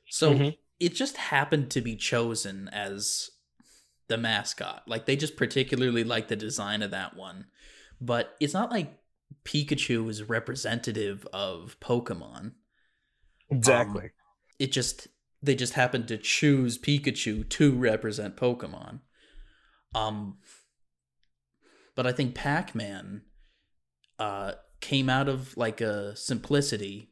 So 0.10 0.34
Mhm. 0.34 0.58
it 0.80 0.96
just 0.96 1.18
happened 1.18 1.70
to 1.72 1.82
be 1.82 1.96
chosen 1.96 2.68
as 2.70 3.30
the 4.08 4.18
mascot. 4.18 4.88
Like 4.88 5.06
they 5.06 5.16
just 5.16 5.36
particularly 5.38 6.04
like 6.04 6.28
the 6.28 6.36
design 6.36 6.82
of 6.82 6.92
that 6.92 7.16
one. 7.16 7.46
But 8.02 8.36
it's 8.40 8.54
not 8.54 8.72
like 8.72 8.98
Pikachu 9.44 10.10
is 10.10 10.24
representative 10.24 11.28
of 11.32 11.80
Pokemon. 11.80 12.54
Exactly. 13.50 14.12
It 14.58 14.72
just 14.72 15.08
they 15.42 15.56
just 15.56 15.74
happened 15.74 16.08
to 16.10 16.18
choose 16.18 16.78
Pikachu 16.78 17.48
to 17.50 17.76
represent 17.76 18.36
Pokemon. 18.36 19.02
Um 19.94 20.40
but 21.96 22.08
I 22.08 22.12
think 22.12 22.34
Pac-Man 22.36 23.22
uh 24.18 24.54
came 24.82 25.10
out 25.10 25.28
of 25.28 25.56
like 25.58 25.82
a 25.82 26.16
simplicity 26.16 27.12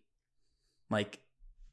like 0.89 1.19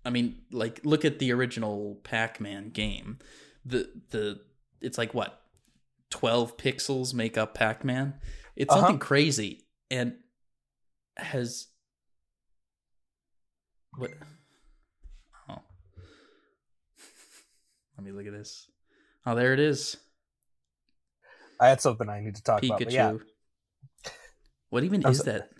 I 0.05 0.11
mean 0.11 0.43
like 0.51 0.81
look 0.85 1.05
at 1.05 1.19
the 1.19 1.33
original 1.33 2.01
Pac-Man 2.05 2.71
game. 2.71 3.19
The 3.65 3.89
the 4.11 4.41
it's 4.81 4.99
like 4.99 5.15
what 5.15 5.41
12 6.11 6.57
pixels 6.57 7.15
make 7.15 7.39
up 7.39 7.55
Pac-Man. 7.55 8.15
It's 8.57 8.71
Uh-huh. 8.73 8.83
something 8.83 8.99
crazy 8.99 9.67
and 9.91 10.17
has 11.17 11.69
what 13.97 14.11
Oh. 15.49 15.59
Let 17.97 18.05
me 18.05 18.13
look 18.13 18.27
at 18.27 18.33
this. 18.33 18.69
Oh, 19.27 19.35
there 19.35 19.53
it 19.55 19.61
is. 19.61 19.97
I 21.61 21.69
had 21.69 21.81
something 21.81 22.09
I 22.09 22.21
need 22.21 22.35
to 22.35 22.43
talk 22.43 22.63
about. 22.65 22.81
Pikachu. 22.81 22.85
But 22.85 22.93
yeah. 22.93 23.17
What 24.71 24.83
even 24.85 25.07
is 25.07 25.21
that? 25.23 25.51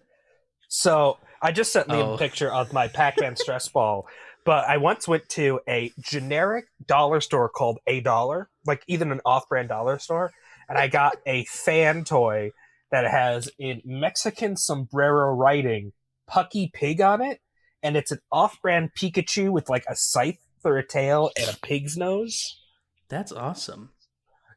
So 0.77 1.19
I 1.41 1.53
just 1.53 1.73
sent 1.73 1.87
Liam 1.87 2.05
Oh. 2.05 2.15
a 2.15 2.19
picture 2.19 2.53
of 2.53 2.73
my 2.73 2.89
Pac-Man 2.89 3.37
stress 3.45 3.69
ball, 3.69 4.09
but 4.45 4.65
I 4.69 4.77
once 4.79 5.07
went 5.07 5.29
to 5.31 5.61
a 5.69 5.93
generic 6.01 6.65
dollar 6.85 7.21
store 7.21 7.49
called 7.49 7.79
A 7.87 8.01
Dollar, 8.01 8.51
like 8.67 8.83
even 8.89 9.13
an 9.13 9.21
off-brand 9.25 9.69
dollar 9.69 10.01
store, 10.01 10.33
and 10.69 10.77
I 10.77 10.89
got 10.89 11.17
a 11.27 11.45
fan 11.45 12.03
toy 12.05 12.51
that 12.91 13.09
has 13.09 13.49
in 13.57 13.83
Mexican 13.85 14.57
sombrero 14.57 15.33
writing 15.33 15.93
Pucky 16.29 16.73
Pig 16.73 17.01
on 17.01 17.23
it, 17.23 17.39
and 17.81 17.97
it's 17.97 18.11
an 18.11 18.19
off-brand 18.33 18.91
Pikachu 18.99 19.51
with 19.51 19.69
like 19.69 19.85
a 19.89 19.95
scythe 19.95 20.41
for 20.61 20.77
a 20.77 20.85
tail 20.85 21.31
and 21.39 21.49
a 21.49 21.57
pig's 21.63 21.97
nose. 21.97 22.61
That's 23.09 23.31
awesome. 23.31 23.91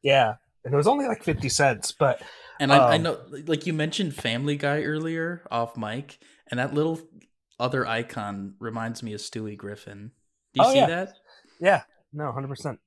Yeah, 0.02 0.36
and 0.68 0.74
it 0.74 0.78
was 0.78 0.88
only 0.88 1.08
like 1.08 1.24
fifty 1.24 1.50
cents, 1.50 1.92
but 1.92 2.22
And 2.60 2.72
I, 2.74 2.78
I 2.78 2.96
Um, 2.96 3.04
know, 3.04 3.20
like 3.46 3.66
you 3.66 3.74
mentioned, 3.74 4.16
Family 4.16 4.56
Guy 4.58 4.82
earlier 4.84 5.48
off 5.50 5.78
mic, 5.78 6.20
and 6.52 6.60
that 6.60 6.74
little 6.74 7.00
other 7.60 7.86
icon 7.88 8.56
reminds 8.60 9.02
me 9.02 9.14
of 9.14 9.20
Stewie 9.22 9.56
Griffin. 9.58 10.12
Do 10.54 10.62
you 10.62 10.68
Oh, 10.68 10.72
see 10.74 10.80
yeah. 10.80 10.88
that? 10.88 11.14
Yeah, 11.60 11.82
no, 12.14 12.32
hundred 12.32 12.50
percent. 12.50 12.80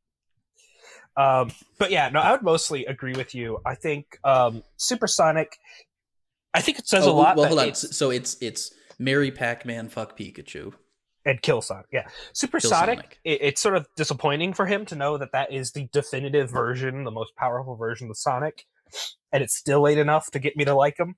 Um, 1.16 1.50
but 1.78 1.90
yeah, 1.90 2.08
no, 2.08 2.20
I 2.20 2.32
would 2.32 2.42
mostly 2.42 2.84
agree 2.86 3.14
with 3.14 3.34
you. 3.34 3.58
I 3.66 3.74
think 3.74 4.18
um, 4.24 4.62
Supersonic. 4.76 5.56
I 6.54 6.60
think 6.60 6.78
it 6.78 6.86
says 6.88 7.06
a 7.06 7.10
Oh, 7.10 7.16
lot. 7.16 7.36
Well, 7.36 7.46
hold 7.46 7.60
on. 7.60 7.66
it's- 7.68 7.96
So 7.96 8.10
it's 8.10 8.36
it's 8.40 8.72
Mary 8.98 9.30
Pac-Man, 9.30 9.88
fuck 9.88 10.18
Pikachu. 10.18 10.72
And 11.24 11.42
Kill 11.42 11.60
Sonic. 11.62 11.86
Yeah, 11.92 12.06
Supersonic. 12.32 12.98
Sonic. 12.98 13.18
It, 13.24 13.38
it's 13.42 13.60
sort 13.60 13.76
of 13.76 13.86
disappointing 13.96 14.52
for 14.54 14.66
him 14.66 14.86
to 14.86 14.94
know 14.96 15.18
that 15.18 15.32
that 15.32 15.52
is 15.52 15.72
the 15.72 15.88
definitive 15.92 16.50
version, 16.50 17.04
the 17.04 17.10
most 17.10 17.34
powerful 17.36 17.76
version 17.76 18.08
of 18.10 18.16
Sonic, 18.16 18.64
and 19.32 19.42
it's 19.42 19.56
still 19.56 19.82
late 19.82 19.98
enough 19.98 20.30
to 20.30 20.38
get 20.38 20.56
me 20.56 20.64
to 20.64 20.74
like 20.74 20.98
him. 20.98 21.16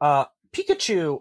Uh, 0.00 0.26
Pikachu. 0.52 1.20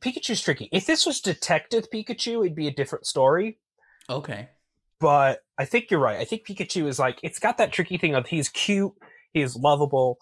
Pikachu's 0.00 0.42
tricky. 0.42 0.68
If 0.72 0.86
this 0.86 1.06
was 1.06 1.20
Detective 1.20 1.86
Pikachu, 1.92 2.44
it'd 2.44 2.54
be 2.54 2.68
a 2.68 2.72
different 2.72 3.06
story. 3.06 3.58
Okay. 4.08 4.48
but 5.00 5.40
I 5.58 5.64
think 5.64 5.90
you're 5.90 6.00
right. 6.00 6.18
I 6.18 6.24
think 6.24 6.46
Pikachu 6.46 6.86
is 6.86 6.98
like 6.98 7.18
it's 7.22 7.38
got 7.38 7.58
that 7.58 7.72
tricky 7.72 7.98
thing 7.98 8.14
of 8.14 8.26
he's 8.26 8.48
cute, 8.48 8.92
he's 9.32 9.56
lovable, 9.56 10.18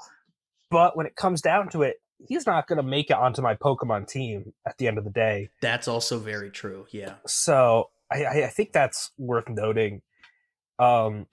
but 0.70 0.96
when 0.96 1.07
it 1.07 1.16
comes 1.16 1.40
down 1.42 1.68
to 1.70 1.83
it, 1.83 1.96
he's 2.29 2.46
not 2.46 2.66
going 2.66 2.77
to 2.77 2.83
make 2.83 3.11
it 3.11 3.16
onto 3.16 3.42
my 3.42 3.55
Pokemon 3.55 4.09
team 4.09 4.53
at 4.66 4.79
the 4.79 4.88
end 4.88 4.98
of 4.98 5.05
the 5.05 5.11
day. 5.11 5.50
That's 5.61 5.88
also 5.88 6.18
very 6.18 6.50
true. 6.50 6.87
Yeah. 6.90 7.14
So 7.27 7.90
I, 8.11 8.24
I, 8.27 8.46
think 8.48 8.72
that's 8.72 9.11
worth 9.18 9.48
noting. 9.48 10.03
Um, 10.79 11.27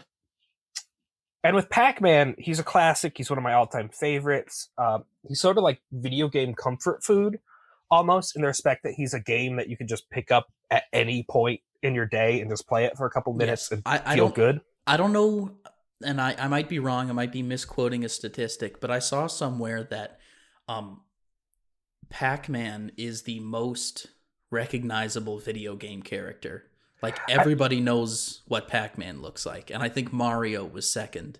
and 1.43 1.55
with 1.55 1.69
Pac-Man, 1.69 2.35
he's 2.37 2.59
a 2.59 2.63
classic. 2.63 3.13
He's 3.17 3.29
one 3.29 3.37
of 3.37 3.43
my 3.43 3.53
all-time 3.53 3.89
favorites. 3.89 4.69
Um, 4.77 5.05
he's 5.27 5.39
sort 5.39 5.57
of 5.57 5.63
like 5.63 5.81
video 5.91 6.27
game 6.27 6.53
comfort 6.53 7.03
food, 7.03 7.39
almost 7.89 8.35
in 8.35 8.41
the 8.41 8.47
respect 8.47 8.83
that 8.83 8.93
he's 8.93 9.13
a 9.13 9.19
game 9.19 9.55
that 9.57 9.67
you 9.67 9.77
can 9.77 9.87
just 9.87 10.09
pick 10.09 10.31
up 10.31 10.47
at 10.69 10.83
any 10.93 11.25
point 11.29 11.61
in 11.81 11.95
your 11.95 12.05
day 12.05 12.41
and 12.41 12.49
just 12.49 12.67
play 12.67 12.85
it 12.85 12.95
for 12.95 13.05
a 13.05 13.09
couple 13.09 13.33
minutes 13.33 13.69
Yes. 13.71 13.71
and 13.71 13.81
I, 13.85 14.01
I 14.05 14.15
feel 14.15 14.29
good. 14.29 14.61
I 14.85 14.97
don't 14.97 15.13
know, 15.13 15.51
and 16.03 16.21
I, 16.21 16.35
I 16.37 16.47
might 16.47 16.69
be 16.69 16.79
wrong. 16.79 17.09
I 17.09 17.13
might 17.13 17.31
be 17.31 17.41
misquoting 17.41 18.05
a 18.05 18.09
statistic, 18.09 18.79
but 18.79 18.91
I 18.91 18.99
saw 18.99 19.27
somewhere 19.27 19.83
that 19.85 20.19
um, 20.71 21.01
Pac 22.09 22.49
Man 22.49 22.91
is 22.97 23.23
the 23.23 23.39
most 23.39 24.07
recognizable 24.49 25.39
video 25.39 25.75
game 25.75 26.01
character. 26.01 26.63
Like 27.01 27.17
everybody 27.29 27.79
knows 27.79 28.41
what 28.47 28.67
Pac 28.67 28.97
Man 28.97 29.21
looks 29.21 29.45
like, 29.45 29.71
and 29.71 29.81
I 29.81 29.89
think 29.89 30.13
Mario 30.13 30.63
was 30.65 30.89
second. 30.89 31.39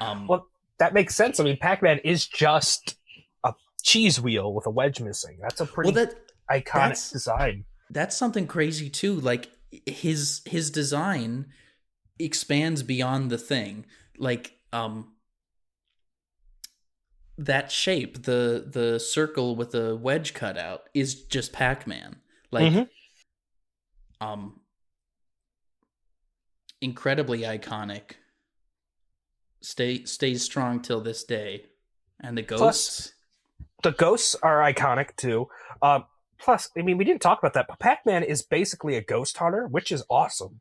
Um, 0.00 0.26
Well, 0.26 0.46
that 0.78 0.94
makes 0.94 1.14
sense. 1.14 1.38
I 1.38 1.44
mean, 1.44 1.58
Pac-Man 1.58 1.98
is 2.04 2.26
just 2.26 2.96
a 3.44 3.52
cheese 3.82 4.18
wheel 4.20 4.52
with 4.54 4.66
a 4.66 4.70
wedge 4.70 4.98
missing. 5.00 5.38
That's 5.40 5.60
a 5.60 5.66
pretty 5.66 5.92
well, 5.92 6.06
that 6.06 6.14
iconic 6.50 6.64
that's- 6.72 7.10
design. 7.10 7.64
that's 7.90 8.16
something 8.16 8.46
crazy 8.46 8.88
too. 8.88 9.14
Like 9.20 9.50
his 9.86 10.40
his 10.46 10.70
design 10.70 11.46
expands 12.18 12.82
beyond 12.82 13.30
the 13.30 13.38
thing. 13.38 13.84
Like 14.18 14.54
um 14.72 15.12
that 17.40 17.72
shape, 17.72 18.24
the 18.24 18.64
the 18.70 18.98
circle 19.00 19.56
with 19.56 19.70
the 19.72 19.96
wedge 19.96 20.34
cut 20.34 20.56
out 20.58 20.88
is 20.94 21.14
just 21.24 21.52
Pac-Man. 21.52 22.20
Like 22.50 22.72
Mhm. 22.72 22.88
um 24.20 24.60
incredibly 26.80 27.40
iconic. 27.40 28.12
Stay 29.60 30.04
stays 30.04 30.42
strong 30.42 30.80
till 30.80 31.00
this 31.00 31.24
day. 31.24 31.66
And 32.20 32.36
the 32.36 32.42
Plus- 32.42 32.60
ghosts 32.60 33.14
The 33.82 33.92
ghosts 33.92 34.34
are 34.42 34.58
iconic 34.58 35.16
too. 35.16 35.48
Um, 35.80 36.04
plus, 36.38 36.68
I 36.76 36.82
mean, 36.82 36.98
we 36.98 37.04
didn't 37.04 37.22
talk 37.22 37.38
about 37.38 37.54
that, 37.54 37.66
but 37.66 37.78
Pac-Man 37.78 38.22
is 38.22 38.42
basically 38.42 38.94
a 38.96 39.00
ghost 39.02 39.38
hunter, 39.38 39.66
which 39.66 39.90
is 39.90 40.04
awesome. 40.10 40.60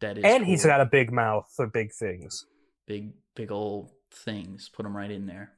that 0.00 0.16
is 0.16 0.24
and 0.24 0.46
he's 0.46 0.64
got 0.64 0.80
a 0.80 0.86
big 0.86 1.12
mouth 1.12 1.52
for 1.54 1.66
big 1.66 1.92
things. 1.92 2.46
big 2.86 3.12
big 3.34 3.50
old 3.52 3.90
things. 4.12 4.68
Put 4.68 4.84
them 4.84 4.96
right 4.96 5.10
in 5.10 5.26
there. 5.26 5.52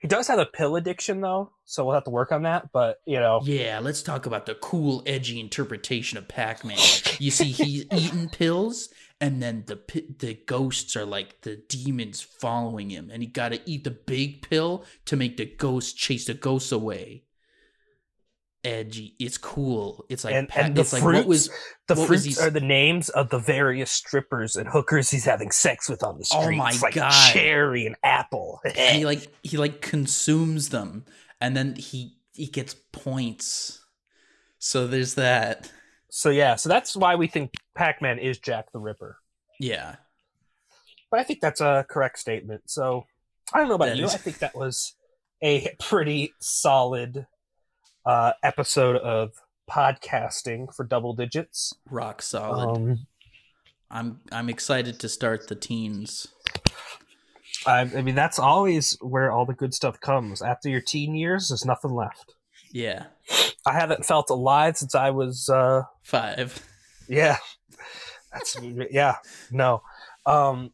He 0.00 0.08
does 0.08 0.28
have 0.28 0.38
a 0.38 0.46
pill 0.46 0.76
addiction 0.76 1.20
though, 1.20 1.52
so 1.64 1.84
we'll 1.84 1.94
have 1.94 2.04
to 2.04 2.10
work 2.10 2.32
on 2.32 2.42
that. 2.42 2.72
But 2.72 2.98
you 3.06 3.18
know, 3.18 3.40
Yeah, 3.42 3.80
let's 3.82 4.02
talk 4.02 4.26
about 4.26 4.46
the 4.46 4.54
cool, 4.54 5.02
edgy 5.06 5.40
interpretation 5.40 6.18
of 6.18 6.28
Pac-Man. 6.28 6.78
You 7.18 7.30
see, 7.30 7.50
he's 7.50 7.86
eating 7.92 8.28
pills, 8.28 8.88
and 9.20 9.42
then 9.42 9.64
the 9.66 9.80
the 10.18 10.34
ghosts 10.46 10.96
are 10.96 11.06
like 11.06 11.42
the 11.42 11.56
demons 11.68 12.20
following 12.20 12.90
him, 12.90 13.10
and 13.12 13.22
he 13.22 13.28
got 13.28 13.50
to 13.50 13.60
eat 13.68 13.84
the 13.84 13.90
big 13.90 14.48
pill 14.48 14.84
to 15.06 15.16
make 15.16 15.36
the 15.36 15.46
ghost 15.46 15.96
chase 15.96 16.26
the 16.26 16.34
ghosts 16.34 16.72
away. 16.72 17.24
Edgy, 18.66 19.14
it's 19.18 19.38
cool. 19.38 20.04
It's 20.08 20.24
like 20.24 20.34
and, 20.34 20.48
and 20.56 20.74
the 20.76 20.80
it's 20.80 20.92
like 20.92 21.02
fruits, 21.02 21.18
what 21.20 21.26
was 21.28 21.48
the 21.88 21.94
what 21.94 22.08
was 22.10 22.22
fruits 22.24 22.38
he- 22.40 22.44
are 22.46 22.50
the 22.50 22.60
names 22.60 23.08
of 23.10 23.30
the 23.30 23.38
various 23.38 23.90
strippers 23.90 24.56
and 24.56 24.68
hookers 24.68 25.10
he's 25.10 25.24
having 25.24 25.50
sex 25.50 25.88
with 25.88 26.02
on 26.02 26.18
the 26.18 26.24
streets. 26.24 26.46
Oh 26.48 26.52
my 26.52 26.72
like 26.82 26.94
God. 26.94 27.10
cherry 27.32 27.86
and 27.86 27.96
apple. 28.02 28.60
and 28.64 28.98
he 28.98 29.04
like 29.04 29.28
he 29.42 29.56
like 29.56 29.80
consumes 29.80 30.70
them, 30.70 31.04
and 31.40 31.56
then 31.56 31.76
he 31.76 32.16
he 32.32 32.46
gets 32.46 32.74
points. 32.92 33.84
So 34.58 34.86
there's 34.86 35.14
that. 35.14 35.70
so 36.10 36.30
yeah, 36.30 36.56
so 36.56 36.68
that's 36.68 36.96
why 36.96 37.14
we 37.14 37.26
think 37.28 37.52
Pac-Man 37.74 38.18
is 38.18 38.38
Jack 38.38 38.72
the 38.72 38.80
Ripper. 38.80 39.18
Yeah. 39.60 39.96
But 41.10 41.20
I 41.20 41.22
think 41.22 41.40
that's 41.40 41.60
a 41.60 41.86
correct 41.88 42.18
statement. 42.18 42.62
So 42.66 43.04
I 43.54 43.58
don't 43.58 43.68
know 43.68 43.74
about 43.76 43.86
That 43.90 43.96
you. 43.98 44.06
is- 44.06 44.14
I 44.14 44.18
think 44.18 44.38
that 44.40 44.56
was 44.56 44.94
a 45.42 45.68
pretty 45.78 46.32
solid 46.40 47.26
uh, 48.06 48.32
episode 48.42 48.96
of 48.96 49.32
podcasting 49.68 50.72
for 50.74 50.84
double 50.84 51.12
digits. 51.12 51.74
Rock 51.90 52.22
solid. 52.22 52.76
Um, 52.76 53.06
I'm 53.90 54.20
I'm 54.32 54.48
excited 54.48 54.98
to 55.00 55.08
start 55.08 55.48
the 55.48 55.54
teens. 55.54 56.28
I, 57.66 57.80
I 57.80 58.02
mean, 58.02 58.14
that's 58.14 58.38
always 58.38 58.96
where 59.00 59.32
all 59.32 59.44
the 59.44 59.54
good 59.54 59.74
stuff 59.74 60.00
comes. 60.00 60.40
After 60.40 60.68
your 60.68 60.80
teen 60.80 61.14
years, 61.14 61.48
there's 61.48 61.64
nothing 61.64 61.92
left. 61.92 62.34
Yeah, 62.72 63.06
I 63.66 63.72
haven't 63.72 64.04
felt 64.04 64.30
alive 64.30 64.76
since 64.76 64.94
I 64.94 65.10
was, 65.10 65.48
uh, 65.48 65.82
five. 66.02 66.64
yeah, 67.08 67.38
that's 68.32 68.56
yeah, 68.90 69.16
no, 69.50 69.82
um, 70.26 70.72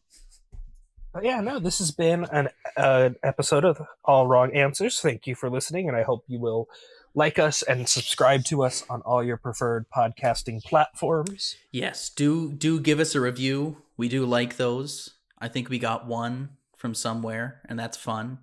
but 1.13 1.23
yeah, 1.23 1.39
no. 1.41 1.59
This 1.59 1.79
has 1.79 1.91
been 1.91 2.25
an 2.25 2.49
uh, 2.77 3.11
episode 3.23 3.63
of 3.65 3.81
All 4.03 4.27
Wrong 4.27 4.53
Answers. 4.53 4.99
Thank 4.99 5.25
you 5.25 5.35
for 5.35 5.49
listening, 5.49 5.87
and 5.87 5.97
I 5.97 6.03
hope 6.03 6.25
you 6.27 6.39
will 6.39 6.67
like 7.15 7.37
us 7.39 7.61
and 7.61 7.87
subscribe 7.87 8.43
to 8.45 8.63
us 8.63 8.83
on 8.89 9.01
all 9.01 9.23
your 9.23 9.37
preferred 9.37 9.85
podcasting 9.95 10.63
platforms. 10.63 11.55
Yes, 11.71 12.09
do 12.09 12.51
do 12.51 12.79
give 12.79 12.99
us 12.99 13.15
a 13.15 13.21
review. 13.21 13.77
We 13.97 14.09
do 14.09 14.25
like 14.25 14.57
those. 14.57 15.11
I 15.39 15.47
think 15.47 15.69
we 15.69 15.79
got 15.79 16.07
one 16.07 16.49
from 16.77 16.93
somewhere, 16.95 17.61
and 17.69 17.77
that's 17.79 17.97
fun. 17.97 18.39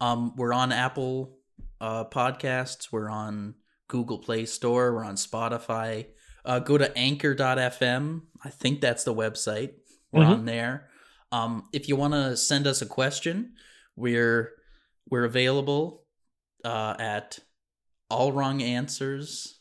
Um, 0.00 0.34
we're 0.36 0.52
on 0.52 0.72
Apple 0.72 1.36
uh, 1.80 2.04
Podcasts. 2.04 2.90
We're 2.92 3.10
on 3.10 3.54
Google 3.88 4.18
Play 4.18 4.46
Store. 4.46 4.92
We're 4.94 5.04
on 5.04 5.16
Spotify. 5.16 6.06
Uh, 6.44 6.60
go 6.60 6.78
to 6.78 6.96
anchor.fm. 6.96 8.22
I 8.44 8.50
think 8.50 8.80
that's 8.80 9.04
the 9.04 9.14
website. 9.14 9.72
We're 10.12 10.24
Mhm. 10.24 10.28
on 10.30 10.44
there. 10.46 10.88
Um, 11.30 11.68
if 11.72 11.88
you 11.88 11.96
want 11.96 12.14
to 12.14 12.36
send 12.36 12.66
us 12.66 12.80
a 12.80 12.86
question, 12.86 13.54
we're 13.96 14.52
we're 15.10 15.24
available 15.24 16.04
uh, 16.64 16.94
at 16.98 17.38
allwronganswers 18.10 19.54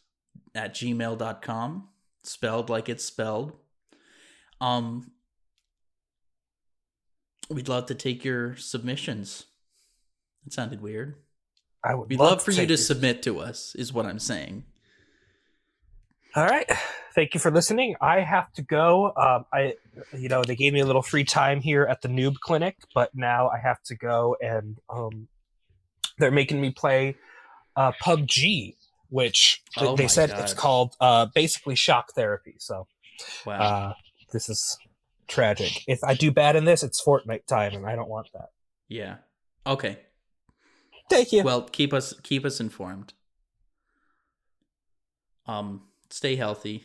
at 0.55 0.73
gmail.com 0.73 1.88
spelled 2.23 2.69
like 2.69 2.89
it's 2.89 3.05
spelled 3.05 3.53
um 4.62 5.12
we'd 7.49 7.67
love 7.69 7.86
to 7.86 7.95
take 7.95 8.23
your 8.25 8.55
submissions 8.55 9.45
that 10.43 10.53
sounded 10.53 10.81
weird 10.81 11.15
I 11.83 11.93
would 11.95 12.10
we'd 12.10 12.19
love, 12.19 12.39
to 12.39 12.45
for 12.45 12.51
you 12.51 12.62
to 12.62 12.73
this- 12.73 12.88
submit 12.88 13.21
to 13.23 13.39
us 13.39 13.75
is 13.75 13.93
what 13.93 14.05
i'm 14.05 14.19
saying 14.19 14.63
All 16.36 16.45
right. 16.45 16.69
Thank 17.15 17.33
you 17.33 17.39
for 17.39 17.49
listening. 17.49 17.95
I 17.99 18.19
have 18.19 18.51
to 18.53 18.62
go. 18.62 19.12
Um, 19.17 19.45
I, 19.51 19.73
you 20.15 20.29
know, 20.29 20.43
they 20.43 20.55
gave 20.55 20.71
me 20.71 20.81
a 20.81 20.86
little 20.86 21.01
free 21.01 21.23
time 21.23 21.62
here 21.62 21.83
at 21.89 22.03
the 22.03 22.10
Noob 22.10 22.36
Clinic, 22.41 22.75
but 22.93 23.10
now 23.15 23.49
I 23.49 23.57
have 23.57 23.81
to 23.83 23.95
go 23.95 24.36
and 24.39 24.77
um, 24.88 25.27
they're 26.19 26.29
making 26.29 26.62
me 26.62 26.69
play 26.69 27.15
uh, 27.78 27.94
PUBG, 28.04 28.76
which 29.10 29.62
Oh 29.78 29.96
they 29.96 30.10
said 30.10 30.32
it's 30.32 30.54
called 30.54 30.96
uh, 31.00 31.28
basically 31.34 31.76
shock 31.76 32.12
therapy. 32.13 32.56
So 32.58 32.88
wow 33.46 33.60
uh, 33.60 33.94
this 34.34 34.50
is 34.50 34.78
tragic. 35.28 35.84
If 35.88 36.04
I 36.04 36.13
do 36.13 36.32
bad 36.32 36.56
in 36.58 36.66
this, 36.66 36.84
it's 36.84 37.02
Fortnite 37.02 37.46
time, 37.46 37.74
and 37.76 37.86
I 37.86 37.96
don't 37.96 38.10
want 38.10 38.28
that. 38.34 38.50
yeah 38.90 39.16
okay 39.66 40.00
Thank 41.10 41.32
you. 41.32 41.44
well 41.44 41.62
keep 41.62 41.94
us 41.94 42.13
keep 42.24 42.44
us 42.46 42.60
informed 42.60 43.13
um 45.46 45.84
stay 46.10 46.36
healthy 46.36 46.84